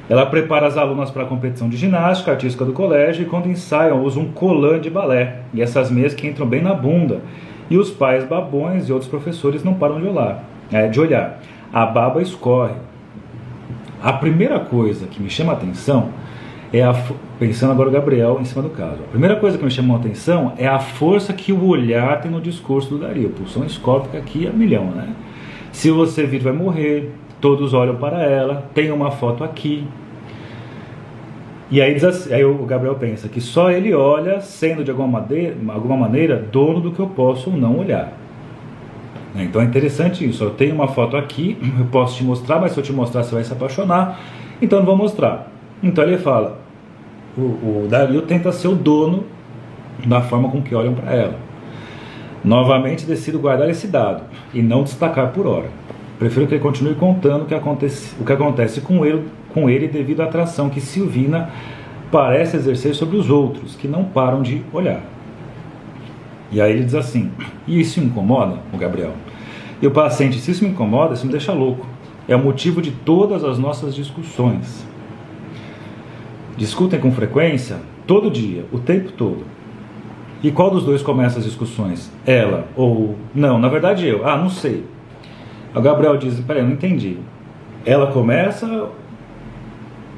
Ela 0.08 0.26
prepara 0.26 0.66
as 0.66 0.76
alunas 0.76 1.10
para 1.10 1.22
a 1.22 1.26
competição 1.26 1.68
de 1.68 1.76
ginástica 1.76 2.32
artística 2.32 2.64
do 2.64 2.72
colégio 2.72 3.22
e 3.22 3.26
quando 3.26 3.48
ensaiam 3.48 4.02
usa 4.04 4.20
um 4.20 4.30
colã 4.30 4.78
de 4.78 4.90
balé. 4.90 5.40
E 5.54 5.62
essas 5.62 5.90
meias 5.90 6.12
que 6.12 6.26
entram 6.26 6.46
bem 6.46 6.60
na 6.60 6.74
bunda. 6.74 7.20
E 7.70 7.78
os 7.78 7.90
pais 7.90 8.24
babões 8.24 8.88
e 8.88 8.92
outros 8.92 9.10
professores 9.10 9.64
não 9.64 9.74
param 9.74 10.00
de 10.00 10.06
olhar. 10.06 10.44
É, 10.70 10.86
de 10.86 11.00
olhar 11.00 11.40
a 11.72 11.86
baba 11.86 12.20
escorre. 12.20 12.74
A 14.02 14.12
primeira 14.12 14.60
coisa 14.60 15.06
que 15.06 15.22
me 15.22 15.30
chama 15.30 15.52
a 15.52 15.56
atenção 15.56 16.10
é 16.72 16.82
a 16.82 16.94
pensando 17.38 17.72
agora 17.72 17.88
o 17.88 17.92
Gabriel 17.92 18.38
em 18.40 18.44
cima 18.44 18.62
do 18.62 18.70
caso. 18.70 19.02
A 19.04 19.10
primeira 19.10 19.36
coisa 19.36 19.58
que 19.58 19.64
me 19.64 19.70
chamou 19.70 19.96
a 19.96 20.00
atenção 20.00 20.54
é 20.56 20.66
a 20.66 20.78
força 20.78 21.32
que 21.32 21.52
o 21.52 21.66
olhar 21.66 22.20
tem 22.20 22.30
no 22.30 22.40
discurso 22.40 22.88
do 22.88 22.98
Dario. 22.98 23.30
Pulsão 23.30 23.64
escópica 23.64 24.16
aqui 24.16 24.46
a 24.46 24.50
milhão, 24.50 24.86
né? 24.86 25.14
Se 25.70 25.90
você 25.90 26.24
vir, 26.24 26.40
vai 26.40 26.52
morrer. 26.52 27.10
Todos 27.40 27.74
olham 27.74 27.96
para 27.96 28.22
ela. 28.22 28.64
Tem 28.72 28.90
uma 28.90 29.10
foto 29.10 29.44
aqui. 29.44 29.86
E 31.70 31.80
aí, 31.80 31.94
assim, 31.96 32.32
aí 32.32 32.44
o 32.44 32.54
Gabriel 32.64 32.94
pensa 32.94 33.28
que 33.28 33.40
só 33.40 33.70
ele 33.70 33.92
olha, 33.94 34.40
sendo 34.40 34.84
de 34.84 34.90
alguma 34.90 35.20
maneira, 35.20 35.56
alguma 35.68 35.96
maneira 35.96 36.36
dono 36.36 36.80
do 36.80 36.92
que 36.92 37.00
eu 37.00 37.08
posso 37.08 37.50
ou 37.50 37.56
não 37.56 37.78
olhar. 37.78 38.12
Né? 39.34 39.44
Então 39.44 39.60
é 39.60 39.64
interessante 39.64 40.26
isso. 40.26 40.44
Eu 40.44 40.50
tenho 40.50 40.74
uma 40.74 40.88
foto 40.88 41.16
aqui, 41.16 41.58
eu 41.78 41.86
posso 41.86 42.16
te 42.16 42.24
mostrar, 42.24 42.60
mas 42.60 42.72
se 42.72 42.78
eu 42.78 42.84
te 42.84 42.92
mostrar 42.92 43.22
você 43.22 43.34
vai 43.34 43.44
se 43.44 43.52
apaixonar, 43.52 44.20
então 44.60 44.78
não 44.78 44.86
vou 44.86 44.96
mostrar. 44.96 45.51
Então 45.82 46.04
ele 46.04 46.18
fala: 46.18 46.58
o, 47.36 47.40
o 47.40 47.86
Dario 47.88 48.22
tenta 48.22 48.52
ser 48.52 48.68
o 48.68 48.74
dono 48.74 49.24
da 50.06 50.20
forma 50.20 50.48
com 50.50 50.62
que 50.62 50.74
olham 50.74 50.94
para 50.94 51.12
ela. 51.12 51.38
Novamente 52.44 53.06
decido 53.06 53.38
guardar 53.38 53.68
esse 53.70 53.86
dado 53.86 54.24
e 54.52 54.62
não 54.62 54.82
destacar 54.82 55.32
por 55.32 55.46
hora. 55.46 55.68
Prefiro 56.18 56.46
que 56.46 56.54
ele 56.54 56.62
continue 56.62 56.94
contando 56.94 57.42
o 57.42 57.46
que 57.46 57.54
acontece, 57.54 58.14
o 58.20 58.24
que 58.24 58.32
acontece 58.32 58.80
com, 58.80 59.04
ele, 59.04 59.24
com 59.52 59.68
ele 59.68 59.88
devido 59.88 60.20
à 60.20 60.24
atração 60.24 60.68
que 60.68 60.80
Silvina 60.80 61.50
parece 62.10 62.56
exercer 62.56 62.94
sobre 62.94 63.16
os 63.16 63.30
outros, 63.30 63.74
que 63.74 63.88
não 63.88 64.04
param 64.04 64.42
de 64.42 64.62
olhar. 64.72 65.00
E 66.50 66.60
aí 66.60 66.72
ele 66.72 66.84
diz 66.84 66.94
assim: 66.94 67.30
E 67.66 67.80
isso 67.80 67.98
incomoda 68.00 68.58
o 68.72 68.76
Gabriel? 68.76 69.12
E 69.80 69.86
o 69.86 69.90
paciente, 69.90 70.38
se 70.38 70.50
isso 70.50 70.64
me 70.64 70.70
incomoda, 70.70 71.14
isso 71.14 71.26
me 71.26 71.32
deixa 71.32 71.52
louco. 71.52 71.86
É 72.28 72.36
o 72.36 72.38
motivo 72.38 72.80
de 72.80 72.92
todas 72.92 73.42
as 73.42 73.58
nossas 73.58 73.94
discussões. 73.94 74.86
Discutem 76.56 77.00
com 77.00 77.12
frequência? 77.12 77.76
Todo 78.06 78.30
dia, 78.30 78.64
o 78.72 78.78
tempo 78.78 79.12
todo. 79.12 79.44
E 80.42 80.50
qual 80.50 80.70
dos 80.70 80.84
dois 80.84 81.02
começa 81.02 81.38
as 81.38 81.44
discussões? 81.44 82.10
Ela 82.26 82.66
ou. 82.76 83.16
Não, 83.34 83.58
na 83.58 83.68
verdade 83.68 84.06
eu. 84.06 84.26
Ah, 84.26 84.36
não 84.36 84.50
sei. 84.50 84.84
O 85.74 85.80
Gabriel 85.80 86.16
diz: 86.16 86.40
Peraí, 86.40 86.62
não 86.62 86.72
entendi. 86.72 87.18
Ela 87.86 88.08
começa, 88.08 88.88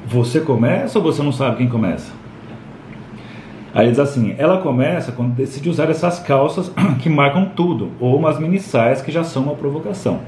você 0.05 0.39
começa 0.39 0.97
ou 0.99 1.03
você 1.03 1.21
não 1.21 1.31
sabe 1.31 1.57
quem 1.57 1.69
começa? 1.69 2.11
Aí 3.75 3.89
diz 3.89 3.99
assim: 3.99 4.33
ela 4.37 4.59
começa 4.59 5.11
quando 5.11 5.35
decide 5.35 5.69
usar 5.69 5.89
essas 5.89 6.19
calças 6.19 6.71
que 7.03 7.09
marcam 7.09 7.45
tudo, 7.53 7.91
ou 7.99 8.17
umas 8.17 8.39
mini 8.39 8.57
saias 8.57 9.01
que 9.01 9.11
já 9.11 9.23
são 9.23 9.43
uma 9.43 9.55
provocação. 9.55 10.21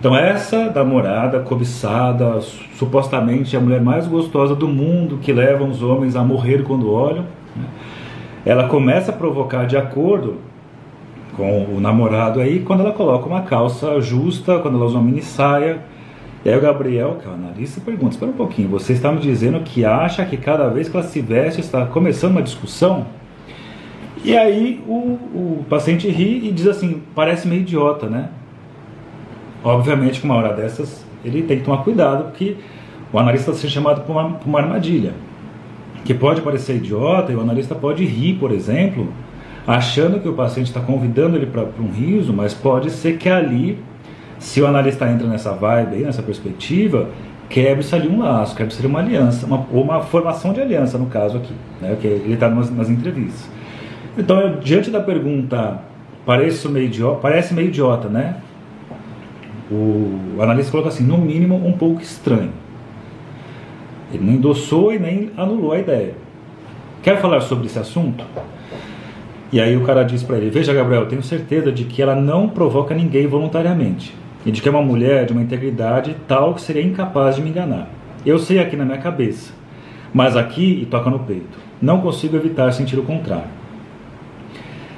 Então, 0.00 0.16
essa 0.16 0.70
da 0.70 0.82
morada, 0.82 1.40
cobiçada, 1.40 2.40
supostamente 2.74 3.54
a 3.54 3.60
mulher 3.60 3.82
mais 3.82 4.06
gostosa 4.06 4.54
do 4.56 4.66
mundo, 4.66 5.18
que 5.18 5.30
leva 5.30 5.62
os 5.62 5.82
homens 5.82 6.16
a 6.16 6.24
morrer 6.24 6.62
quando 6.64 6.90
olham, 6.90 7.26
né? 7.54 7.66
ela 8.46 8.66
começa 8.66 9.12
a 9.12 9.14
provocar 9.14 9.66
de 9.66 9.76
acordo 9.76 10.38
com 11.36 11.66
o 11.66 11.78
namorado 11.78 12.40
aí, 12.40 12.60
quando 12.60 12.80
ela 12.80 12.92
coloca 12.92 13.26
uma 13.26 13.42
calça 13.42 14.00
justa, 14.00 14.58
quando 14.58 14.78
ela 14.78 14.86
usa 14.86 14.96
uma 14.96 15.04
mini 15.04 15.20
saia 15.20 15.80
e 16.42 16.48
aí 16.48 16.56
o 16.56 16.60
Gabriel, 16.60 17.18
que 17.20 17.28
é 17.28 17.30
o 17.30 17.34
analista, 17.34 17.82
pergunta: 17.82 18.12
Espera 18.12 18.30
um 18.30 18.34
pouquinho, 18.34 18.68
você 18.70 18.94
está 18.94 19.12
me 19.12 19.20
dizendo 19.20 19.60
que 19.60 19.84
acha 19.84 20.24
que 20.24 20.38
cada 20.38 20.68
vez 20.68 20.88
que 20.88 20.96
ela 20.96 21.06
se 21.06 21.20
veste 21.20 21.60
está 21.60 21.84
começando 21.84 22.32
uma 22.32 22.42
discussão? 22.42 23.06
E 24.24 24.34
aí 24.34 24.82
o, 24.86 25.18
o 25.34 25.64
paciente 25.68 26.08
ri 26.08 26.48
e 26.48 26.50
diz 26.50 26.66
assim: 26.66 27.02
Parece 27.14 27.46
meio 27.46 27.60
idiota, 27.60 28.08
né? 28.08 28.30
Obviamente, 29.62 30.20
com 30.20 30.26
uma 30.26 30.36
hora 30.36 30.54
dessas, 30.54 31.04
ele 31.24 31.42
tem 31.42 31.58
que 31.58 31.64
tomar 31.64 31.82
cuidado, 31.84 32.24
porque 32.24 32.56
o 33.12 33.18
analista 33.18 33.50
está 33.50 33.62
sendo 33.62 33.72
chamado 33.72 34.02
para 34.02 34.12
uma, 34.12 34.40
uma 34.44 34.60
armadilha. 34.60 35.12
Que 36.04 36.14
pode 36.14 36.40
parecer 36.40 36.76
idiota, 36.76 37.30
e 37.32 37.36
o 37.36 37.40
analista 37.40 37.74
pode 37.74 38.04
rir, 38.04 38.34
por 38.34 38.52
exemplo, 38.52 39.08
achando 39.66 40.20
que 40.20 40.28
o 40.28 40.32
paciente 40.32 40.66
está 40.68 40.80
convidando 40.80 41.36
ele 41.36 41.46
para 41.46 41.64
um 41.78 41.90
riso, 41.90 42.32
mas 42.32 42.54
pode 42.54 42.90
ser 42.90 43.18
que 43.18 43.28
ali 43.28 43.78
se 44.40 44.60
o 44.62 44.66
analista 44.66 45.06
entra 45.08 45.28
nessa 45.28 45.52
vibe, 45.52 45.96
aí, 45.96 46.02
nessa 46.02 46.22
perspectiva, 46.22 47.10
quebra-se 47.48 47.94
ali 47.94 48.08
um 48.08 48.20
laço, 48.20 48.56
quebra-se 48.56 48.78
ali 48.78 48.88
uma 48.88 49.00
aliança, 49.00 49.44
uma, 49.46 49.66
ou 49.70 49.82
uma 49.82 50.00
formação 50.00 50.52
de 50.54 50.60
aliança, 50.60 50.96
no 50.96 51.06
caso 51.06 51.36
aqui, 51.36 51.52
né, 51.80 51.96
que 52.00 52.06
ele 52.06 52.32
está 52.32 52.48
nas, 52.48 52.70
nas, 52.70 52.88
entrevistas. 52.88 53.48
Então, 54.16 54.40
eu, 54.40 54.56
diante 54.58 54.90
da 54.90 55.00
pergunta, 55.00 55.78
parece 56.24 56.66
meio 56.68 56.86
idiota, 56.86 57.18
parece 57.20 57.52
meio 57.52 57.68
idiota, 57.68 58.08
né? 58.08 58.36
O, 59.70 60.40
analista 60.40 60.72
coloca 60.72 60.88
assim, 60.88 61.04
no 61.04 61.16
mínimo 61.16 61.54
um 61.54 61.72
pouco 61.72 62.00
estranho. 62.00 62.52
Ele 64.12 64.24
não 64.24 64.32
endossou 64.32 64.92
e 64.92 64.98
nem 64.98 65.30
anulou 65.36 65.72
a 65.72 65.78
ideia. 65.78 66.14
Quer 67.02 67.20
falar 67.20 67.40
sobre 67.40 67.66
esse 67.66 67.78
assunto? 67.78 68.24
E 69.52 69.60
aí 69.60 69.76
o 69.76 69.82
cara 69.82 70.02
diz 70.02 70.22
para 70.22 70.36
ele: 70.36 70.50
Veja, 70.50 70.74
Gabriel, 70.74 71.06
tenho 71.06 71.22
certeza 71.22 71.70
de 71.70 71.84
que 71.84 72.02
ela 72.02 72.14
não 72.14 72.48
provoca 72.48 72.94
ninguém 72.94 73.26
voluntariamente 73.26 74.14
e 74.44 74.50
de 74.50 74.60
que 74.60 74.68
é 74.68 74.70
uma 74.70 74.82
mulher 74.82 75.26
de 75.26 75.32
uma 75.32 75.42
integridade 75.42 76.16
tal 76.26 76.54
que 76.54 76.60
seria 76.60 76.82
incapaz 76.82 77.36
de 77.36 77.42
me 77.42 77.50
enganar. 77.50 77.88
Eu 78.24 78.38
sei 78.38 78.58
aqui 78.58 78.76
na 78.76 78.84
minha 78.84 78.98
cabeça, 78.98 79.52
mas 80.12 80.36
aqui 80.36 80.80
e 80.82 80.86
toca 80.86 81.08
no 81.10 81.20
peito. 81.20 81.58
Não 81.80 82.00
consigo 82.00 82.36
evitar 82.36 82.72
sentir 82.72 82.98
o 82.98 83.02
contrário. 83.02 83.60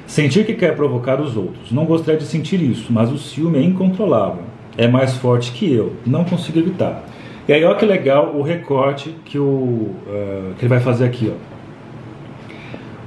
Sentir 0.05 0.45
que 0.45 0.53
quer 0.53 0.75
provocar 0.75 1.19
os 1.21 1.37
outros. 1.37 1.71
Não 1.71 1.85
gostaria 1.85 2.19
de 2.19 2.25
sentir 2.25 2.61
isso, 2.61 2.91
mas 2.91 3.11
o 3.11 3.17
ciúme 3.17 3.57
é 3.57 3.61
incontrolável. 3.61 4.52
É 4.77 4.87
mais 4.87 5.15
forte 5.17 5.51
que 5.51 5.71
eu. 5.71 5.95
Não 6.05 6.23
consigo 6.23 6.59
evitar. 6.59 7.03
E 7.47 7.53
aí, 7.53 7.63
olha 7.63 7.75
que 7.75 7.85
legal 7.85 8.35
o 8.35 8.41
recorte 8.41 9.15
que, 9.25 9.37
o, 9.37 9.43
uh, 9.43 10.53
que 10.57 10.63
ele 10.63 10.69
vai 10.69 10.79
fazer 10.79 11.05
aqui. 11.05 11.31
Ó. 11.31 11.53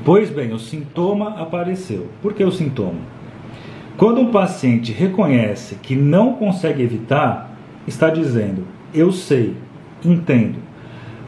Pois 0.04 0.30
bem, 0.30 0.52
o 0.52 0.58
sintoma 0.58 1.40
apareceu. 1.40 2.06
Por 2.22 2.32
que 2.32 2.44
o 2.44 2.52
sintoma? 2.52 3.00
Quando 3.96 4.20
um 4.20 4.30
paciente 4.30 4.92
reconhece 4.92 5.76
que 5.76 5.96
não 5.96 6.34
consegue 6.34 6.82
evitar, 6.82 7.56
está 7.86 8.10
dizendo: 8.10 8.64
Eu 8.94 9.10
sei, 9.10 9.56
entendo, 10.04 10.58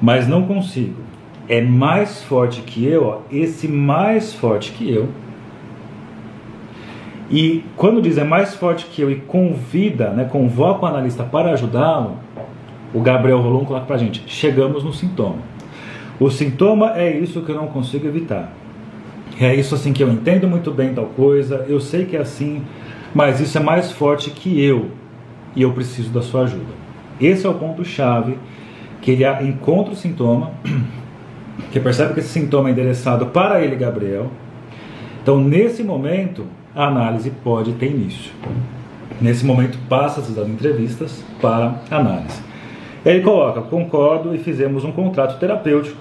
mas 0.01 0.29
não 0.29 0.45
consigo. 0.45 1.03
É 1.49 1.63
mais 1.63 2.23
forte 2.23 2.61
que 2.61 2.87
eu, 2.87 3.07
ó, 3.07 3.19
esse 3.33 3.67
mais 3.67 4.35
forte 4.35 4.73
que 4.73 4.89
eu. 4.89 5.09
E 7.31 7.65
quando 7.77 8.01
diz 8.01 8.17
é 8.17 8.25
mais 8.25 8.55
forte 8.55 8.87
que 8.87 9.03
eu 9.03 9.11
e 9.11 9.17
convida, 9.17 10.11
né, 10.11 10.25
convoca 10.25 10.85
o 10.85 10.89
analista 10.89 11.25
para 11.25 11.53
ajudá-lo, 11.53 12.17
o 12.95 13.01
Gabriel 13.01 13.41
Rolon 13.41 13.65
coloca 13.65 13.87
para 13.87 13.99
gente: 13.99 14.25
chegamos 14.27 14.83
no 14.83 14.93
sintoma. 14.93 15.37
O 16.19 16.31
sintoma 16.31 16.99
é 16.99 17.17
isso 17.17 17.43
que 17.43 17.51
eu 17.51 17.57
não 17.57 17.67
consigo 17.67 18.07
evitar. 18.07 18.53
É 19.41 19.55
isso 19.55 19.75
assim 19.75 19.93
que 19.93 20.03
eu 20.03 20.11
entendo 20.11 20.49
muito 20.49 20.71
bem 20.73 20.93
tal 20.93 21.07
coisa, 21.07 21.65
eu 21.69 21.81
sei 21.81 22.07
que 22.07 22.17
é 22.17 22.21
assim, 22.21 22.63
mas 23.15 23.41
isso 23.41 23.57
é 23.57 23.61
mais 23.61 23.93
forte 23.93 24.31
que 24.31 24.61
eu 24.61 24.91
e 25.55 25.63
eu 25.63 25.73
preciso 25.73 26.11
da 26.11 26.23
sua 26.23 26.43
ajuda. 26.43 26.73
Esse 27.21 27.47
é 27.47 27.49
o 27.49 27.55
ponto 27.55 27.85
chave 27.85 28.37
que 29.01 29.13
ele 29.13 29.25
encontra 29.49 29.93
o 29.93 29.97
sintoma, 29.97 30.51
que 31.71 31.79
percebe 31.79 32.15
que 32.15 32.21
esse 32.21 32.31
sintoma 32.31 32.69
é 32.69 32.73
endereçado 32.73 33.27
para 33.27 33.63
ele, 33.63 33.77
Gabriel. 33.77 34.31
Então, 35.23 35.41
nesse 35.41 35.85
momento, 35.85 36.47
a 36.75 36.87
análise 36.87 37.31
pode 37.31 37.73
ter 37.73 37.87
início. 37.87 38.33
Nesse 39.21 39.45
momento, 39.45 39.79
passa-se 39.89 40.33
das 40.33 40.49
entrevistas 40.49 41.25
para 41.41 41.75
análise. 41.91 42.41
Ele 43.05 43.21
coloca: 43.23 43.61
concordo 43.63 44.35
e 44.35 44.39
fizemos 44.39 44.85
um 44.85 44.93
contrato 44.93 45.39
terapêutico, 45.39 46.01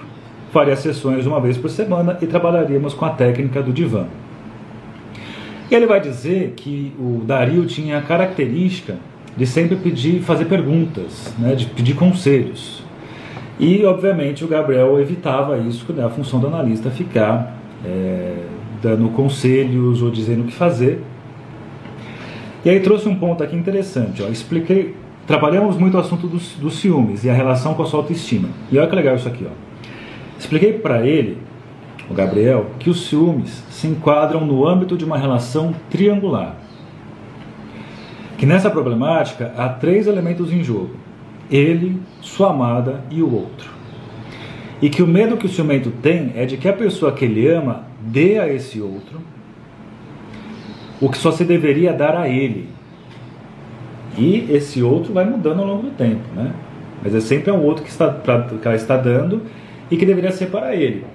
faria 0.52 0.76
sessões 0.76 1.26
uma 1.26 1.40
vez 1.40 1.58
por 1.58 1.70
semana 1.70 2.18
e 2.22 2.28
trabalharíamos 2.28 2.94
com 2.94 3.06
a 3.06 3.10
técnica 3.10 3.62
do 3.62 3.72
divã. 3.72 4.06
Ele 5.70 5.86
vai 5.86 6.00
dizer 6.00 6.54
que 6.56 6.94
o 6.98 7.24
Dario 7.26 7.66
tinha 7.66 7.98
a 7.98 8.02
característica 8.02 8.96
de 9.36 9.46
sempre 9.46 9.76
pedir, 9.76 10.22
fazer 10.22 10.46
perguntas, 10.46 11.34
né, 11.38 11.56
de 11.56 11.66
pedir 11.66 11.94
conselhos. 11.94 12.84
E, 13.60 13.84
obviamente, 13.86 14.44
o 14.44 14.48
Gabriel 14.48 15.00
evitava 15.00 15.58
isso, 15.58 15.92
né, 15.92 16.06
a 16.06 16.10
função 16.10 16.40
do 16.40 16.48
analista 16.48 16.90
ficar 16.90 17.56
é, 17.86 18.36
dando 18.82 19.10
conselhos 19.10 20.02
ou 20.02 20.10
dizendo 20.10 20.44
o 20.44 20.46
que 20.46 20.54
fazer. 20.54 21.02
E 22.64 22.70
aí 22.70 22.80
trouxe 22.80 23.08
um 23.08 23.16
ponto 23.16 23.44
aqui 23.44 23.56
interessante. 23.56 24.22
Ó, 24.24 24.28
expliquei, 24.28 24.96
trabalhamos 25.26 25.78
muito 25.78 25.96
o 25.96 26.00
assunto 26.00 26.28
dos, 26.28 26.54
dos 26.54 26.76
ciúmes 26.80 27.24
e 27.24 27.30
a 27.30 27.34
relação 27.34 27.74
com 27.74 27.84
a 27.84 27.86
sua 27.86 28.00
autoestima. 28.00 28.50
E 28.72 28.78
olha 28.78 28.88
que 28.88 28.96
legal 28.96 29.16
isso 29.16 29.28
aqui. 29.28 29.46
Ó. 29.46 29.54
Expliquei 30.40 30.74
para 30.74 31.06
ele, 31.06 31.38
o 32.10 32.14
Gabriel, 32.14 32.68
que 32.80 32.90
os 32.90 33.08
ciúmes 33.08 33.64
se 33.70 33.88
enquadram 33.88 34.46
no 34.46 34.68
âmbito 34.68 34.98
de 34.98 35.06
uma 35.06 35.18
relação 35.18 35.74
triangular. 35.90 36.56
Que 38.38 38.46
nessa 38.46 38.70
problemática 38.70 39.54
há 39.58 39.70
três 39.70 40.06
elementos 40.08 40.52
em 40.52 40.64
jogo 40.64 41.08
ele, 41.50 42.02
sua 42.22 42.50
amada 42.50 43.02
e 43.10 43.22
o 43.22 43.34
outro. 43.34 43.77
E 44.82 44.90
que 44.90 45.02
o 45.02 45.08
medo 45.08 45.38
que 45.38 45.46
o 45.46 45.50
ciumento 45.50 45.92
tem 46.02 46.34
é 46.36 46.46
de 46.46 46.58
que 46.58 46.68
a 46.68 46.74
pessoa 46.74 47.12
que 47.12 47.26
ele 47.26 47.48
ama 47.48 47.86
dê 48.02 48.38
a 48.38 48.48
esse 48.48 48.80
outro 48.80 49.20
o 51.00 51.10
que 51.10 51.18
só 51.18 51.32
se 51.32 51.44
deveria 51.44 51.94
dar 51.94 52.16
a 52.16 52.28
ele. 52.28 52.70
E 54.18 54.48
esse 54.50 54.82
outro 54.82 55.14
vai 55.14 55.26
mudando 55.26 55.60
ao 55.60 55.68
longo 55.68 55.84
do 55.84 55.92
tempo, 55.92 56.24
né? 56.36 56.52
Mas 57.04 57.14
é 57.14 57.20
sempre 57.20 57.52
um 57.52 57.64
outro 57.64 57.84
que, 57.84 57.90
está, 57.90 58.12
que 58.12 58.68
ela 58.68 58.76
está 58.76 58.98
dando 58.98 59.44
e 59.92 59.98
que 59.98 60.06
deveria 60.06 60.32
ser 60.32 60.48
para 60.48 60.76
ele. 60.76 61.06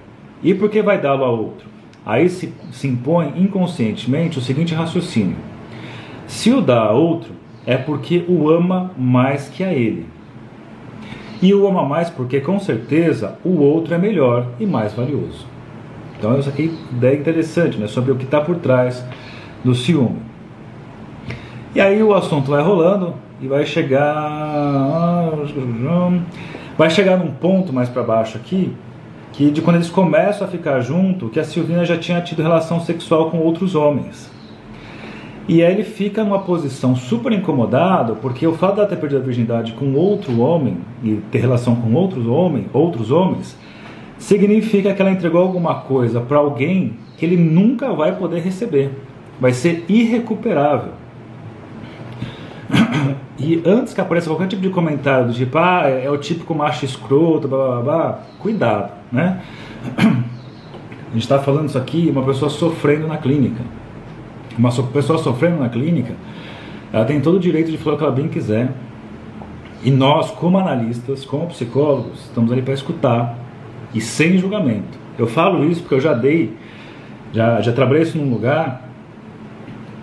E 0.43 0.55
por 0.55 0.71
que 0.71 0.81
vai 0.81 1.01
dá-lo 1.01 1.25
a 1.25 1.31
outro? 1.31 1.67
Aí 2.07 2.29
se, 2.29 2.53
se 2.71 2.87
impõe 2.87 3.33
inconscientemente 3.37 4.39
o 4.39 4.43
seguinte 4.43 4.75
raciocínio: 4.75 5.37
se 6.27 6.53
o 6.53 6.61
dá 6.61 6.81
a 6.81 6.93
outro, 6.93 7.33
é 7.67 7.77
porque 7.77 8.25
o 8.29 8.49
ama 8.51 8.93
mais 8.97 9.49
que 9.49 9.65
a 9.65 9.73
ele. 9.73 10.07
E 11.43 11.53
o 11.53 11.67
ama 11.67 11.85
mais 11.85 12.09
porque 12.09 12.41
com 12.41 12.61
certeza 12.61 13.37
o 13.45 13.61
outro 13.61 13.93
é 13.93 13.99
melhor 13.99 14.47
e 14.61 14.65
mais 14.65 14.95
valioso. 14.95 15.45
Então 16.17 16.39
isso 16.39 16.49
aqui 16.49 16.73
é 17.03 17.15
interessante, 17.15 17.77
né, 17.79 17.89
sobre 17.89 18.13
o 18.13 18.17
que 18.17 18.25
está 18.25 18.41
por 18.41 18.57
trás 18.57 19.05
do 19.65 19.75
ciúme. 19.75 20.23
E 21.75 21.81
aí 21.81 22.01
o 22.01 22.15
assunto 22.15 22.51
vai 22.51 22.63
rolando 22.63 23.15
e 23.41 23.49
vai 23.49 23.67
chegar 23.67 25.33
vai 26.79 26.89
chegar 26.89 27.17
num 27.17 27.33
ponto 27.33 27.73
mais 27.73 27.89
para 27.89 28.03
baixo 28.03 28.39
aqui 28.39 28.73
que 29.33 29.51
de 29.51 29.61
quando 29.61 29.77
eles 29.77 29.91
começam 29.91 30.47
a 30.47 30.51
ficar 30.51 30.81
junto, 30.81 31.29
que 31.29 31.41
a 31.41 31.45
Silvina 31.45 31.85
já 31.85 31.97
tinha 31.97 32.21
tido 32.21 32.43
relação 32.43 32.81
sexual 32.81 33.31
com 33.31 33.39
outros 33.39 33.75
homens. 33.75 34.32
E 35.49 35.63
aí 35.63 35.73
ele 35.73 35.83
fica 35.83 36.23
numa 36.23 36.39
posição 36.39 36.95
super 36.95 37.33
incomodado, 37.33 38.17
porque 38.17 38.47
o 38.47 38.55
fato 38.55 38.75
de 38.75 38.81
ela 38.81 38.89
ter 38.89 38.97
perdido 38.97 39.23
a 39.23 39.25
virgindade 39.25 39.73
com 39.73 39.93
outro 39.95 40.41
homem 40.41 40.79
e 41.03 41.17
ter 41.33 41.39
relação 41.39 41.75
com 41.75 41.93
outros 41.95 42.27
homens, 42.27 42.67
outros 42.73 43.11
homens, 43.11 43.59
significa 44.19 44.95
que 44.95 45.03
ela 45.03 45.11
entregou 45.11 45.43
alguma 45.43 45.75
coisa 45.81 46.21
para 46.21 46.39
alguém 46.39 46.95
que 47.19 47.27
ele 47.27 47.37
nunca 47.37 47.93
vai 47.93 48.15
poder 48.15 48.41
receber. 48.41 48.93
Vai 49.41 49.53
ser 49.53 49.85
irrecuperável. 49.89 50.93
E 53.37 53.61
antes 53.67 53.93
que 53.93 54.01
apareça 54.01 54.31
qualquer 54.31 54.47
tipo 54.47 54.63
de 54.63 54.71
comentário 54.71 55.27
do 55.27 55.33
tipo, 55.33 55.59
ah, 55.59 55.89
é 55.89 56.09
o 56.09 56.17
típico 56.17 56.55
macho 56.55 56.85
escroto, 56.85 57.49
blá 57.49 57.67
blá 57.67 57.83
blá, 57.83 58.21
cuidado, 58.39 58.93
né? 59.11 59.43
A 59.99 61.15
gente 61.15 61.25
está 61.25 61.41
falando 61.41 61.69
isso 61.69 61.77
aqui, 61.77 62.09
uma 62.11 62.23
pessoa 62.23 62.49
sofrendo 62.49 63.09
na 63.09 63.19
clínica 63.19 63.63
uma 64.59 64.71
pessoa 64.71 65.19
sofrendo 65.19 65.59
na 65.59 65.69
clínica, 65.69 66.15
ela 66.93 67.05
tem 67.05 67.21
todo 67.21 67.37
o 67.37 67.41
direito 67.41 67.71
de 67.71 67.79
falar 67.79 67.97
o 67.97 67.99
que 67.99 68.05
ela 68.05 68.13
bem 68.13 68.29
quiser. 68.29 68.71
E 69.83 69.91
nós, 69.91 70.31
como 70.31 70.59
analistas, 70.59 71.25
como 71.25 71.47
psicólogos, 71.49 72.27
estamos 72.27 72.53
ali 72.53 72.63
para 72.63 72.75
escutar 72.75 73.37
e 73.95 74.01
sem 74.01 74.39
julgamento. 74.39 74.99
Eu 75.19 75.27
falo 75.27 75.65
isso 75.65 75.81
porque 75.81 75.95
eu 75.97 76.01
já 76.01 76.13
dei, 76.13 76.57
já, 77.33 77.61
já 77.61 77.73
trabalhei 77.73 78.03
isso 78.03 78.17
num 78.17 78.31
lugar 78.31 78.89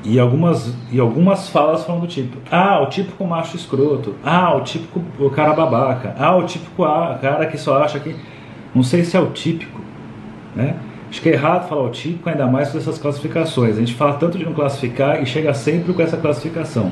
e 0.04 0.18
algumas, 0.20 0.74
e 0.92 1.00
algumas 1.00 1.50
falas 1.50 1.84
falam 1.84 2.02
do 2.02 2.08
tipo: 2.08 2.38
ah, 2.52 2.82
o 2.82 2.88
típico 2.88 3.26
macho 3.26 3.56
escroto, 3.56 4.16
ah, 4.24 4.56
o 4.56 4.62
típico 4.62 5.02
o 5.20 5.30
cara 5.30 5.54
babaca, 5.54 6.16
ah, 6.18 6.36
o 6.36 6.44
típico 6.44 6.84
ah, 6.84 7.18
cara 7.22 7.46
que 7.46 7.58
só 7.58 7.84
acha 7.84 8.00
que. 8.00 8.16
Não 8.74 8.84
sei 8.84 9.04
se 9.04 9.18
é 9.18 9.20
o 9.20 9.28
típico, 9.28 9.82
né? 10.56 10.76
Acho 11.10 11.22
que 11.22 11.30
é 11.30 11.34
errado 11.34 11.68
falar 11.68 11.84
o 11.84 11.90
típico, 11.90 12.30
ainda 12.30 12.46
mais 12.46 12.70
com 12.70 12.78
essas 12.78 13.00
classificações. 13.00 13.78
A 13.78 13.80
gente 13.80 13.96
fala 13.96 14.14
tanto 14.14 14.38
de 14.38 14.46
não 14.46 14.54
classificar 14.54 15.22
e 15.22 15.26
chega 15.26 15.54
sempre 15.54 15.92
com 15.92 16.02
essa 16.02 16.18
classificação. 16.18 16.92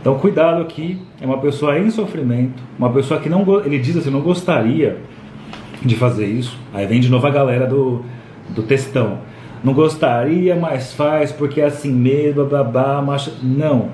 Então, 0.00 0.18
cuidado 0.18 0.62
aqui, 0.62 0.98
é 1.20 1.26
uma 1.26 1.38
pessoa 1.38 1.78
em 1.78 1.88
sofrimento, 1.90 2.60
uma 2.78 2.90
pessoa 2.90 3.20
que 3.20 3.28
não, 3.28 3.44
ele 3.64 3.78
diz 3.78 3.96
assim, 3.96 4.10
não 4.10 4.20
gostaria 4.20 4.98
de 5.80 5.94
fazer 5.94 6.26
isso. 6.26 6.58
Aí 6.72 6.86
vem 6.86 7.00
de 7.00 7.08
novo 7.08 7.26
a 7.26 7.30
galera 7.30 7.66
do, 7.66 8.02
do 8.48 8.62
textão. 8.62 9.18
Não 9.62 9.72
gostaria, 9.74 10.56
mas 10.56 10.92
faz 10.92 11.30
porque 11.30 11.60
é 11.60 11.66
assim 11.66 11.92
mesmo, 11.92 12.44
babá, 12.44 13.00
macho. 13.00 13.32
Não. 13.42 13.90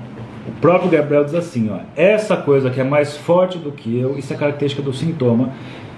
O 0.47 0.51
próprio 0.59 0.89
Gabriel 0.89 1.23
diz 1.23 1.35
assim, 1.35 1.69
ó, 1.69 1.79
essa 1.95 2.35
coisa 2.35 2.71
que 2.71 2.81
é 2.81 2.83
mais 2.83 3.15
forte 3.15 3.59
do 3.59 3.71
que 3.71 3.99
eu, 3.99 4.17
isso 4.17 4.33
é 4.33 4.35
característica 4.35 4.81
do 4.81 4.91
sintoma, 4.91 5.51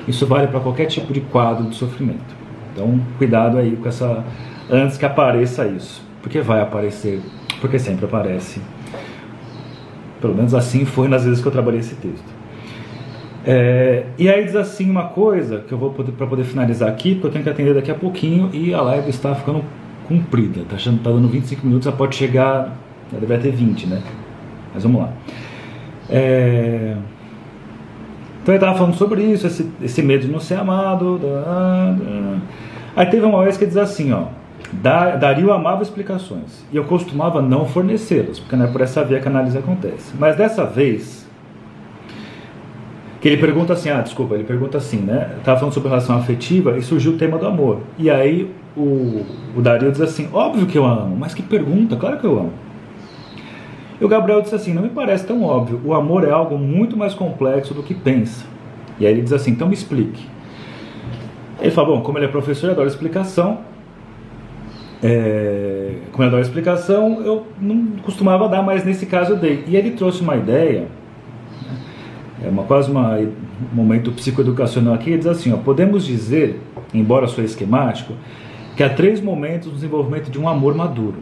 isso 0.07 0.25
vale 0.25 0.47
para 0.47 0.59
qualquer 0.59 0.87
tipo 0.87 1.13
de 1.13 1.21
quadro 1.21 1.69
de 1.69 1.75
sofrimento. 1.75 2.40
Então, 2.73 2.99
cuidado 3.17 3.57
aí 3.57 3.75
com 3.75 3.87
essa 3.87 4.23
antes 4.69 4.97
que 4.97 5.05
apareça 5.05 5.67
isso, 5.67 6.01
porque 6.21 6.41
vai 6.41 6.61
aparecer, 6.61 7.21
porque 7.59 7.77
sempre 7.77 8.05
aparece. 8.05 8.61
Pelo 10.21 10.35
menos 10.35 10.53
assim 10.53 10.85
foi 10.85 11.07
nas 11.07 11.25
vezes 11.25 11.41
que 11.41 11.47
eu 11.47 11.51
trabalhei 11.51 11.79
esse 11.79 11.95
texto. 11.95 12.41
É, 13.43 14.05
e 14.19 14.29
aí 14.29 14.45
diz 14.45 14.55
assim 14.55 14.89
uma 14.89 15.05
coisa 15.05 15.63
que 15.67 15.73
eu 15.73 15.77
vou 15.77 15.91
para 15.91 16.27
poder 16.27 16.43
finalizar 16.43 16.87
aqui, 16.89 17.15
porque 17.15 17.27
eu 17.27 17.31
tenho 17.31 17.43
que 17.43 17.49
atender 17.49 17.73
daqui 17.73 17.89
a 17.89 17.95
pouquinho 17.95 18.49
e 18.53 18.73
a 18.73 18.81
live 18.81 19.09
está 19.09 19.33
ficando 19.33 19.63
comprida, 20.07 20.61
tá 20.69 20.75
achando 20.75 21.01
tá 21.01 21.09
dando 21.09 21.27
25 21.27 21.65
minutos, 21.65 21.85
já 21.85 21.91
pode 21.91 22.15
chegar, 22.15 22.77
já 23.11 23.17
deve 23.19 23.37
ter 23.39 23.51
20, 23.51 23.87
né? 23.87 24.01
Mas 24.73 24.83
vamos 24.83 25.01
lá. 25.01 25.13
É, 26.09 26.95
então 28.41 28.55
ele 28.55 28.63
estava 28.63 28.77
falando 28.77 28.95
sobre 28.95 29.23
isso, 29.23 29.45
esse, 29.45 29.69
esse, 29.81 30.01
medo 30.01 30.25
de 30.25 30.31
não 30.31 30.39
ser 30.39 30.55
amado. 30.55 31.19
Da, 31.19 31.91
da. 31.91 32.37
Aí 32.95 33.05
teve 33.05 33.25
uma 33.25 33.43
vez 33.43 33.57
que 33.57 33.63
ele 33.63 33.69
diz 33.69 33.77
assim, 33.77 34.11
ó. 34.11 34.25
Dario 34.73 35.51
amava 35.51 35.83
explicações 35.83 36.65
e 36.71 36.77
eu 36.77 36.85
costumava 36.85 37.41
não 37.41 37.65
fornecê-las, 37.65 38.39
porque 38.39 38.55
não 38.55 38.65
é 38.65 38.71
por 38.71 38.79
essa 38.79 39.03
via 39.03 39.19
que 39.19 39.27
a 39.27 39.31
análise 39.31 39.57
acontece. 39.57 40.13
Mas 40.17 40.37
dessa 40.37 40.65
vez, 40.65 41.21
Que 43.19 43.27
ele 43.27 43.37
pergunta 43.37 43.73
assim, 43.73 43.91
ah, 43.91 44.01
desculpa, 44.01 44.33
ele 44.33 44.43
pergunta 44.43 44.79
assim, 44.79 44.97
né? 44.97 45.35
Tava 45.43 45.59
falando 45.59 45.73
sobre 45.73 45.89
relação 45.89 46.17
afetiva 46.17 46.75
e 46.75 46.81
surgiu 46.81 47.11
o 47.11 47.17
tema 47.17 47.37
do 47.37 47.45
amor. 47.45 47.81
E 47.99 48.09
aí 48.09 48.49
o, 48.75 49.23
o 49.55 49.61
Dario 49.61 49.91
diz 49.91 50.01
assim, 50.01 50.27
óbvio 50.33 50.65
que 50.65 50.75
eu 50.75 50.85
amo, 50.85 51.15
mas 51.15 51.31
que 51.31 51.43
pergunta, 51.43 51.95
claro 51.95 52.17
que 52.17 52.25
eu 52.25 52.39
amo. 52.39 52.53
E 54.01 54.03
o 54.03 54.07
Gabriel 54.07 54.41
diz 54.41 54.51
assim, 54.51 54.73
não 54.73 54.81
me 54.81 54.89
parece 54.89 55.27
tão 55.27 55.43
óbvio, 55.43 55.79
o 55.85 55.93
amor 55.93 56.27
é 56.27 56.31
algo 56.31 56.57
muito 56.57 56.97
mais 56.97 57.13
complexo 57.13 57.73
do 57.73 57.83
que 57.83 57.93
pensa. 57.93 58.45
E 58.99 59.05
aí 59.05 59.13
ele 59.13 59.21
diz 59.21 59.31
assim, 59.31 59.51
então 59.51 59.67
me 59.67 59.75
explique. 59.75 60.25
Ele 61.61 61.69
fala, 61.69 61.89
bom, 61.89 62.01
como 62.01 62.17
ele 62.17 62.25
é 62.25 62.27
professor, 62.27 62.65
ele 62.65 62.73
adora 62.73 62.87
explicação, 62.87 63.59
é, 65.03 65.97
como 66.11 66.23
ele 66.23 66.29
adora 66.29 66.41
explicação, 66.41 67.21
eu 67.23 67.45
não 67.59 67.97
costumava 68.03 68.49
dar, 68.49 68.63
mas 68.63 68.83
nesse 68.83 69.05
caso 69.05 69.33
eu 69.33 69.37
dei. 69.37 69.63
E 69.67 69.75
ele 69.75 69.91
trouxe 69.91 70.21
uma 70.21 70.35
ideia 70.35 70.87
é 72.43 72.49
uma, 72.49 72.63
quase 72.63 72.89
uma, 72.89 73.17
um 73.19 73.31
momento 73.71 74.11
psicoeducacional 74.11 74.95
aqui, 74.95 75.11
ele 75.11 75.19
diz 75.19 75.27
assim, 75.27 75.53
ó, 75.53 75.57
podemos 75.57 76.05
dizer, 76.05 76.59
embora 76.91 77.27
sou 77.27 77.43
esquemático, 77.43 78.13
que 78.75 78.81
há 78.81 78.89
três 78.89 79.21
momentos 79.21 79.69
do 79.69 79.75
desenvolvimento 79.75 80.31
de 80.31 80.39
um 80.39 80.49
amor 80.49 80.73
maduro. 80.73 81.17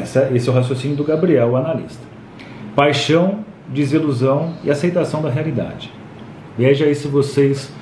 Esse 0.00 0.48
é 0.48 0.52
o 0.52 0.54
raciocínio 0.54 0.96
do 0.96 1.04
Gabriel, 1.04 1.50
o 1.50 1.56
analista. 1.56 2.02
Paixão, 2.74 3.40
desilusão 3.68 4.54
e 4.64 4.70
aceitação 4.70 5.20
da 5.20 5.28
realidade. 5.28 5.92
Veja 6.56 6.84
aí 6.84 6.94
se 6.94 7.08
vocês 7.08 7.72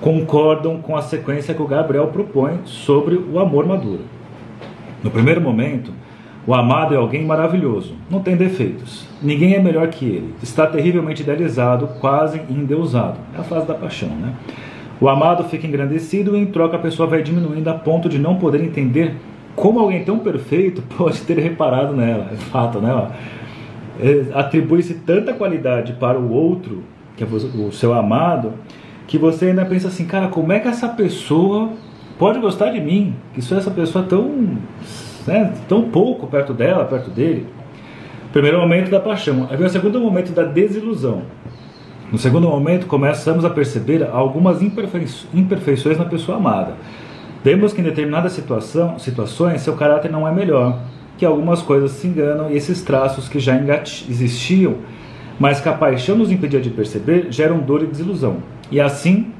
concordam 0.00 0.78
com 0.80 0.96
a 0.96 1.02
sequência 1.02 1.54
que 1.54 1.62
o 1.62 1.66
Gabriel 1.66 2.08
propõe 2.08 2.60
sobre 2.64 3.14
o 3.16 3.38
amor 3.38 3.66
maduro. 3.66 4.02
No 5.02 5.10
primeiro 5.10 5.40
momento, 5.40 5.92
o 6.46 6.52
amado 6.52 6.94
é 6.94 6.98
alguém 6.98 7.24
maravilhoso, 7.24 7.94
não 8.10 8.20
tem 8.20 8.36
defeitos. 8.36 9.06
Ninguém 9.22 9.54
é 9.54 9.62
melhor 9.62 9.88
que 9.88 10.04
ele. 10.04 10.34
Está 10.42 10.66
terrivelmente 10.66 11.22
idealizado, 11.22 11.88
quase 12.00 12.40
endeusado. 12.50 13.18
É 13.34 13.40
a 13.40 13.42
fase 13.42 13.66
da 13.66 13.74
paixão, 13.74 14.10
né? 14.10 14.34
O 15.00 15.08
amado 15.08 15.44
fica 15.44 15.66
engrandecido 15.66 16.36
e 16.36 16.40
em 16.40 16.46
troca 16.46 16.76
a 16.76 16.78
pessoa 16.78 17.08
vai 17.08 17.22
diminuindo 17.22 17.68
a 17.68 17.74
ponto 17.74 18.08
de 18.08 18.18
não 18.18 18.36
poder 18.36 18.62
entender 18.62 19.16
como 19.54 19.78
alguém 19.78 20.04
tão 20.04 20.18
perfeito 20.18 20.82
pode 20.96 21.20
ter 21.22 21.38
reparado 21.38 21.94
nela. 21.94 22.30
É 22.32 22.36
fato, 22.36 22.80
né? 22.80 23.10
É, 24.00 24.26
atribui-se 24.34 24.94
tanta 24.94 25.32
qualidade 25.32 25.92
para 25.94 26.18
o 26.18 26.32
outro, 26.32 26.82
que 27.16 27.22
é 27.22 27.26
o 27.26 27.70
seu 27.70 27.94
amado, 27.94 28.54
que 29.06 29.16
você 29.16 29.46
ainda 29.46 29.64
pensa 29.64 29.88
assim, 29.88 30.04
cara, 30.04 30.28
como 30.28 30.52
é 30.52 30.58
que 30.58 30.66
essa 30.66 30.88
pessoa 30.88 31.70
pode 32.18 32.40
gostar 32.40 32.70
de 32.70 32.80
mim? 32.80 33.14
Que 33.32 33.40
sou 33.40 33.56
essa 33.56 33.70
pessoa 33.70 34.04
tão 34.04 34.58
né, 35.26 35.52
tão 35.68 35.82
pouco 35.82 36.26
perto 36.26 36.52
dela, 36.52 36.84
perto 36.84 37.10
dele. 37.10 37.46
Primeiro 38.32 38.58
momento 38.60 38.90
da 38.90 38.98
paixão. 38.98 39.46
Aí 39.50 39.56
vem 39.56 39.66
o 39.66 39.70
segundo 39.70 40.00
momento 40.00 40.32
da 40.32 40.42
desilusão. 40.42 41.22
No 42.10 42.18
segundo 42.18 42.48
momento, 42.48 42.86
começamos 42.86 43.44
a 43.44 43.50
perceber 43.50 44.06
algumas 44.12 44.60
imperfeições 44.62 45.98
na 45.98 46.04
pessoa 46.04 46.38
amada. 46.38 46.74
Vemos 47.44 47.74
que 47.74 47.82
em 47.82 47.84
determinadas 47.84 48.32
situação, 48.32 48.98
situações 48.98 49.60
seu 49.60 49.74
caráter 49.74 50.10
não 50.10 50.26
é 50.26 50.32
melhor, 50.32 50.80
que 51.18 51.26
algumas 51.26 51.60
coisas 51.60 51.90
se 51.90 52.06
enganam 52.06 52.50
e 52.50 52.56
esses 52.56 52.80
traços 52.80 53.28
que 53.28 53.38
já 53.38 53.54
existiam, 54.08 54.76
mas 55.38 55.60
que 55.60 55.68
a 55.68 55.74
paixão 55.74 56.16
nos 56.16 56.32
impedia 56.32 56.58
de 56.58 56.70
perceber, 56.70 57.26
geram 57.30 57.58
dor 57.58 57.82
e 57.82 57.86
desilusão. 57.86 58.38
E 58.72 58.80
assim, 58.80 59.30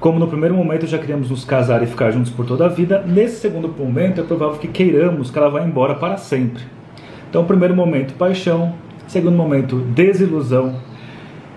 como 0.00 0.18
no 0.18 0.26
primeiro 0.26 0.56
momento 0.56 0.88
já 0.88 0.98
queremos 0.98 1.30
nos 1.30 1.44
casar 1.44 1.84
e 1.84 1.86
ficar 1.86 2.10
juntos 2.10 2.32
por 2.32 2.44
toda 2.44 2.64
a 2.64 2.68
vida, 2.68 3.04
nesse 3.06 3.36
segundo 3.36 3.68
momento 3.68 4.20
é 4.20 4.24
provável 4.24 4.58
que 4.58 4.66
queiramos 4.66 5.30
que 5.30 5.38
ela 5.38 5.48
vá 5.48 5.62
embora 5.62 5.94
para 5.94 6.16
sempre. 6.16 6.64
Então, 7.30 7.44
primeiro 7.44 7.76
momento, 7.76 8.12
paixão. 8.14 8.74
Segundo 9.06 9.36
momento, 9.36 9.76
desilusão. 9.76 10.80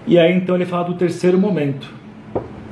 E 0.05 0.19
aí 0.19 0.37
então 0.37 0.53
ele 0.53 0.65
fala 0.65 0.83
do 0.83 0.93
terceiro 0.93 1.39
momento. 1.39 1.91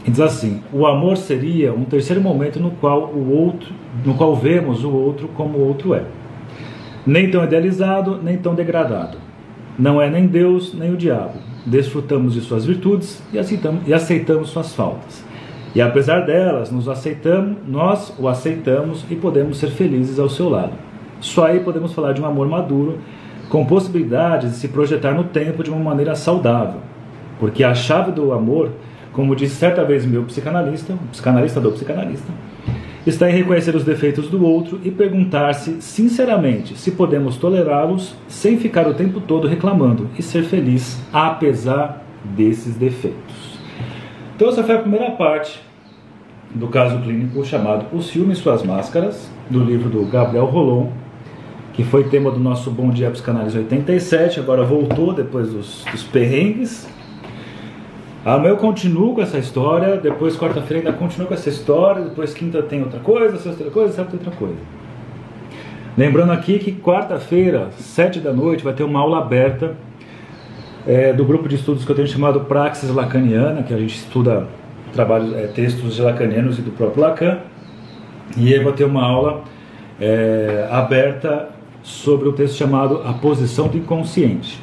E 0.06 0.12
diz 0.12 0.20
assim: 0.20 0.62
o 0.72 0.86
amor 0.86 1.18
seria 1.18 1.74
um 1.74 1.86
terceiro 1.86 2.22
momento 2.22 2.60
no 2.60 2.72
qual 2.72 3.06
o 3.06 3.32
outro, 3.32 3.74
no 4.06 4.14
qual 4.16 4.36
vemos 4.36 4.84
o 4.84 4.92
outro 4.92 5.28
como 5.30 5.58
o 5.58 5.68
outro 5.68 5.94
é. 5.94 6.04
Nem 7.06 7.30
tão 7.30 7.44
idealizado, 7.44 8.20
nem 8.22 8.38
tão 8.38 8.56
degradado. 8.56 9.18
Não 9.78 10.02
é 10.02 10.10
nem 10.10 10.28
Deus, 10.28 10.74
nem 10.74 10.92
o 10.92 10.98
diabo. 10.98 11.34
Desfrutamos 11.66 12.34
de 12.34 12.42
suas 12.42 12.66
virtudes 12.66 13.22
e 13.32 13.40
aceitamos, 13.40 13.88
e 13.88 13.94
aceitamos 13.94 14.50
suas 14.50 14.74
faltas. 14.74 15.24
E 15.76 15.82
apesar 15.82 16.22
delas, 16.22 16.72
nos 16.72 16.88
aceitamos, 16.88 17.58
nós 17.68 18.14
o 18.20 18.28
aceitamos 18.28 19.04
e 19.10 19.16
podemos 19.16 19.58
ser 19.58 19.72
felizes 19.72 20.20
ao 20.20 20.30
seu 20.30 20.48
lado. 20.48 20.74
Só 21.20 21.48
aí 21.48 21.62
podemos 21.62 21.94
falar 21.94 22.14
de 22.14 22.22
um 22.22 22.26
amor 22.26 22.48
maduro, 22.48 23.00
com 23.50 23.66
possibilidades 23.66 24.52
de 24.52 24.58
se 24.58 24.68
projetar 24.68 25.14
no 25.14 25.24
tempo 25.24 25.64
de 25.64 25.72
uma 25.72 25.80
maneira 25.80 26.16
saudável. 26.16 26.82
Porque 27.40 27.64
a 27.64 27.74
chave 27.74 28.12
do 28.12 28.32
amor, 28.32 28.72
como 29.14 29.36
disse 29.36 29.56
certa 29.56 29.86
vez 29.86 30.06
meu 30.06 30.24
psicanalista, 30.24 30.94
o 30.94 31.08
psicanalista 31.12 31.62
do 31.62 31.72
psicanalista, 31.72 32.34
está 33.06 33.30
em 33.30 33.34
reconhecer 33.34 33.76
os 33.76 33.84
defeitos 33.84 34.30
do 34.30 34.46
outro 34.46 34.80
e 34.84 34.90
perguntar-se 34.90 35.82
sinceramente 35.82 36.78
se 36.78 36.92
podemos 36.92 37.38
tolerá-los 37.38 38.16
sem 38.28 38.58
ficar 38.58 38.88
o 38.88 38.94
tempo 38.94 39.22
todo 39.22 39.48
reclamando 39.48 40.10
e 40.18 40.24
ser 40.24 40.44
feliz 40.44 41.02
apesar 41.12 42.06
desses 42.24 42.76
defeitos. 42.76 43.60
Então 44.36 44.50
essa 44.50 44.64
foi 44.64 44.76
a 44.76 44.80
primeira 44.80 45.12
parte 45.12 45.62
do 46.54 46.68
caso 46.68 47.00
clínico 47.00 47.44
chamado 47.44 47.86
O 47.96 48.02
Ciúme 48.02 48.34
e 48.34 48.36
Suas 48.36 48.64
Máscaras, 48.64 49.30
do 49.50 49.64
livro 49.64 49.90
do 49.90 50.06
Gabriel 50.06 50.46
Rolon, 50.46 50.90
que 51.74 51.84
foi 51.84 52.04
tema 52.06 52.32
do 52.32 52.40
nosso 52.40 52.70
Bom 52.70 52.92
Dia 52.92 53.10
Psicanálise 53.10 53.58
87, 53.58 54.40
agora 54.40 54.64
voltou 54.64 55.14
depois 55.14 55.50
dos, 55.50 55.84
dos 55.92 56.04
perrengues. 56.04 56.88
Amanhã 58.26 58.52
eu 58.52 58.58
continuo 58.58 59.14
com 59.14 59.22
essa 59.22 59.38
história, 59.38 59.98
depois 59.98 60.38
quarta-feira 60.38 60.88
ainda 60.88 60.98
continuo 60.98 61.28
com 61.28 61.34
essa 61.34 61.50
história, 61.50 62.04
depois 62.04 62.34
quinta 62.34 62.64
tem 62.64 62.82
outra 62.82 63.00
coisa, 63.00 63.34
sexta 63.34 63.64
outra 63.64 63.70
coisa, 63.70 63.94
sábado 63.94 64.14
outra 64.14 64.32
coisa. 64.32 64.56
Lembrando 65.98 66.32
aqui 66.32 66.58
que 66.58 66.72
quarta-feira, 66.72 67.70
sete 67.78 68.22
da 68.22 68.32
noite, 68.32 68.64
vai 68.64 68.74
ter 68.74 68.84
uma 68.84 69.02
aula 69.02 69.20
aberta 69.20 69.76
é, 70.88 71.12
do 71.12 71.26
grupo 71.26 71.50
de 71.50 71.56
estudos 71.56 71.84
que 71.84 71.92
eu 71.92 71.96
tenho 71.96 72.08
chamado 72.08 72.42
Praxis 72.42 72.90
Lacaniana, 72.90 73.62
que 73.62 73.74
a 73.74 73.78
gente 73.78 73.96
estuda 73.96 74.48
trabalhos, 74.94 75.36
é, 75.36 75.48
textos 75.48 75.96
de 75.96 76.02
lacanianos 76.02 76.58
e 76.58 76.62
do 76.62 76.72
próprio 76.72 77.04
Lacan. 77.04 77.40
E 78.38 78.54
aí 78.54 78.60
vou 78.64 78.72
ter 78.72 78.86
uma 78.86 79.04
aula 79.04 79.44
é, 80.00 80.68
aberta 80.72 81.50
sobre 81.82 82.30
o 82.30 82.32
texto 82.32 82.56
chamado 82.56 83.02
A 83.06 83.12
Posição 83.14 83.68
do 83.68 83.78
Inconsciente. 83.78 84.62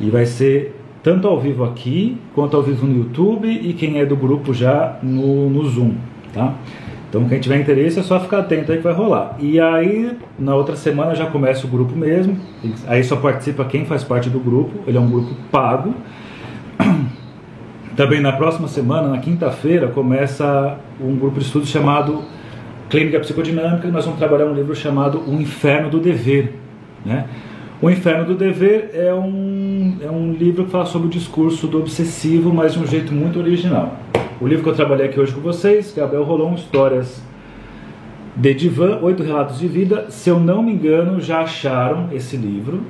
E 0.00 0.08
vai 0.08 0.24
ser 0.24 0.74
tanto 1.04 1.28
ao 1.28 1.38
vivo 1.38 1.64
aqui, 1.64 2.16
quanto 2.34 2.56
ao 2.56 2.62
vivo 2.62 2.86
no 2.86 2.96
YouTube 2.96 3.46
e 3.46 3.74
quem 3.74 4.00
é 4.00 4.06
do 4.06 4.16
grupo 4.16 4.54
já 4.54 4.98
no, 5.02 5.50
no 5.50 5.64
Zoom, 5.66 5.92
tá? 6.32 6.54
Então, 7.10 7.28
quem 7.28 7.38
tiver 7.38 7.60
interesse 7.60 8.00
é 8.00 8.02
só 8.02 8.18
ficar 8.18 8.38
atento 8.38 8.72
aí 8.72 8.78
que 8.78 8.82
vai 8.82 8.92
rolar. 8.92 9.36
E 9.38 9.60
aí, 9.60 10.16
na 10.36 10.52
outra 10.56 10.74
semana 10.74 11.14
já 11.14 11.26
começa 11.26 11.64
o 11.64 11.70
grupo 11.70 11.94
mesmo. 11.94 12.36
Aí 12.88 13.04
só 13.04 13.14
participa 13.14 13.64
quem 13.66 13.84
faz 13.84 14.02
parte 14.02 14.28
do 14.28 14.40
grupo. 14.40 14.80
Ele 14.84 14.96
é 14.96 15.00
um 15.00 15.08
grupo 15.08 15.32
pago. 15.52 15.94
Também 17.94 18.20
na 18.20 18.32
próxima 18.32 18.66
semana, 18.66 19.06
na 19.06 19.18
quinta-feira, 19.18 19.86
começa 19.86 20.76
um 21.00 21.14
grupo 21.14 21.38
de 21.38 21.44
estudos 21.44 21.68
chamado 21.68 22.24
Clínica 22.90 23.20
Psicodinâmica. 23.20 23.86
E 23.86 23.92
nós 23.92 24.04
vamos 24.04 24.18
trabalhar 24.18 24.46
um 24.46 24.54
livro 24.54 24.74
chamado 24.74 25.22
O 25.24 25.34
Inferno 25.34 25.90
do 25.90 26.00
Dever. 26.00 26.54
Né? 27.06 27.26
O 27.84 27.90
Inferno 27.90 28.24
do 28.24 28.34
Dever 28.34 28.92
é 28.94 29.12
um, 29.12 29.98
é 30.00 30.10
um 30.10 30.32
livro 30.32 30.64
que 30.64 30.70
fala 30.70 30.86
sobre 30.86 31.08
o 31.08 31.10
discurso 31.10 31.66
do 31.66 31.78
obsessivo, 31.78 32.50
mas 32.50 32.72
de 32.72 32.78
um 32.78 32.86
jeito 32.86 33.12
muito 33.12 33.38
original. 33.38 33.98
O 34.40 34.46
livro 34.46 34.64
que 34.64 34.70
eu 34.70 34.74
trabalhei 34.74 35.04
aqui 35.04 35.20
hoje 35.20 35.34
com 35.34 35.42
vocês, 35.42 35.92
Gabriel 35.94 36.24
Rolon, 36.24 36.54
Histórias 36.54 37.22
de 38.34 38.54
Divã, 38.54 39.00
Oito 39.02 39.22
Relatos 39.22 39.58
de 39.58 39.68
Vida. 39.68 40.06
Se 40.08 40.30
eu 40.30 40.40
não 40.40 40.62
me 40.62 40.72
engano, 40.72 41.20
já 41.20 41.42
acharam 41.42 42.08
esse 42.10 42.38
livro. 42.38 42.80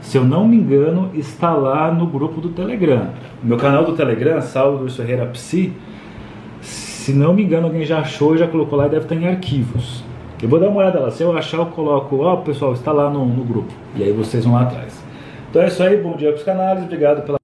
Se 0.00 0.16
eu 0.16 0.22
não 0.22 0.46
me 0.46 0.56
engano, 0.56 1.10
está 1.12 1.52
lá 1.52 1.90
no 1.90 2.06
grupo 2.06 2.40
do 2.40 2.50
Telegram. 2.50 3.08
meu 3.42 3.56
canal 3.56 3.84
do 3.84 3.94
Telegram, 3.94 4.38
Luiz 4.78 4.94
Ferreira 4.94 5.26
Psi, 5.26 5.72
se 6.60 7.12
não 7.12 7.34
me 7.34 7.42
engano, 7.42 7.66
alguém 7.66 7.84
já 7.84 7.98
achou 7.98 8.36
e 8.36 8.38
já 8.38 8.46
colocou 8.46 8.78
lá 8.78 8.86
e 8.86 8.90
deve 8.90 9.06
estar 9.06 9.16
em 9.16 9.26
arquivos. 9.26 10.05
Eu 10.42 10.48
vou 10.48 10.60
dar 10.60 10.68
uma 10.68 10.80
olhada 10.80 11.00
lá. 11.00 11.10
Se 11.10 11.22
eu 11.22 11.36
achar, 11.36 11.58
eu 11.58 11.66
coloco, 11.66 12.16
ó, 12.18 12.34
oh, 12.34 12.36
pessoal, 12.38 12.72
está 12.72 12.92
lá 12.92 13.08
no, 13.08 13.24
no 13.24 13.44
grupo. 13.44 13.72
E 13.94 14.02
aí 14.02 14.12
vocês 14.12 14.44
vão 14.44 14.54
lá 14.54 14.62
atrás. 14.62 15.02
Então 15.50 15.62
é 15.62 15.68
isso 15.68 15.82
aí, 15.82 15.96
bom 15.96 16.16
dia 16.16 16.28
para 16.28 16.38
os 16.38 16.44
canais, 16.44 16.82
obrigado 16.82 17.24
pela 17.24 17.38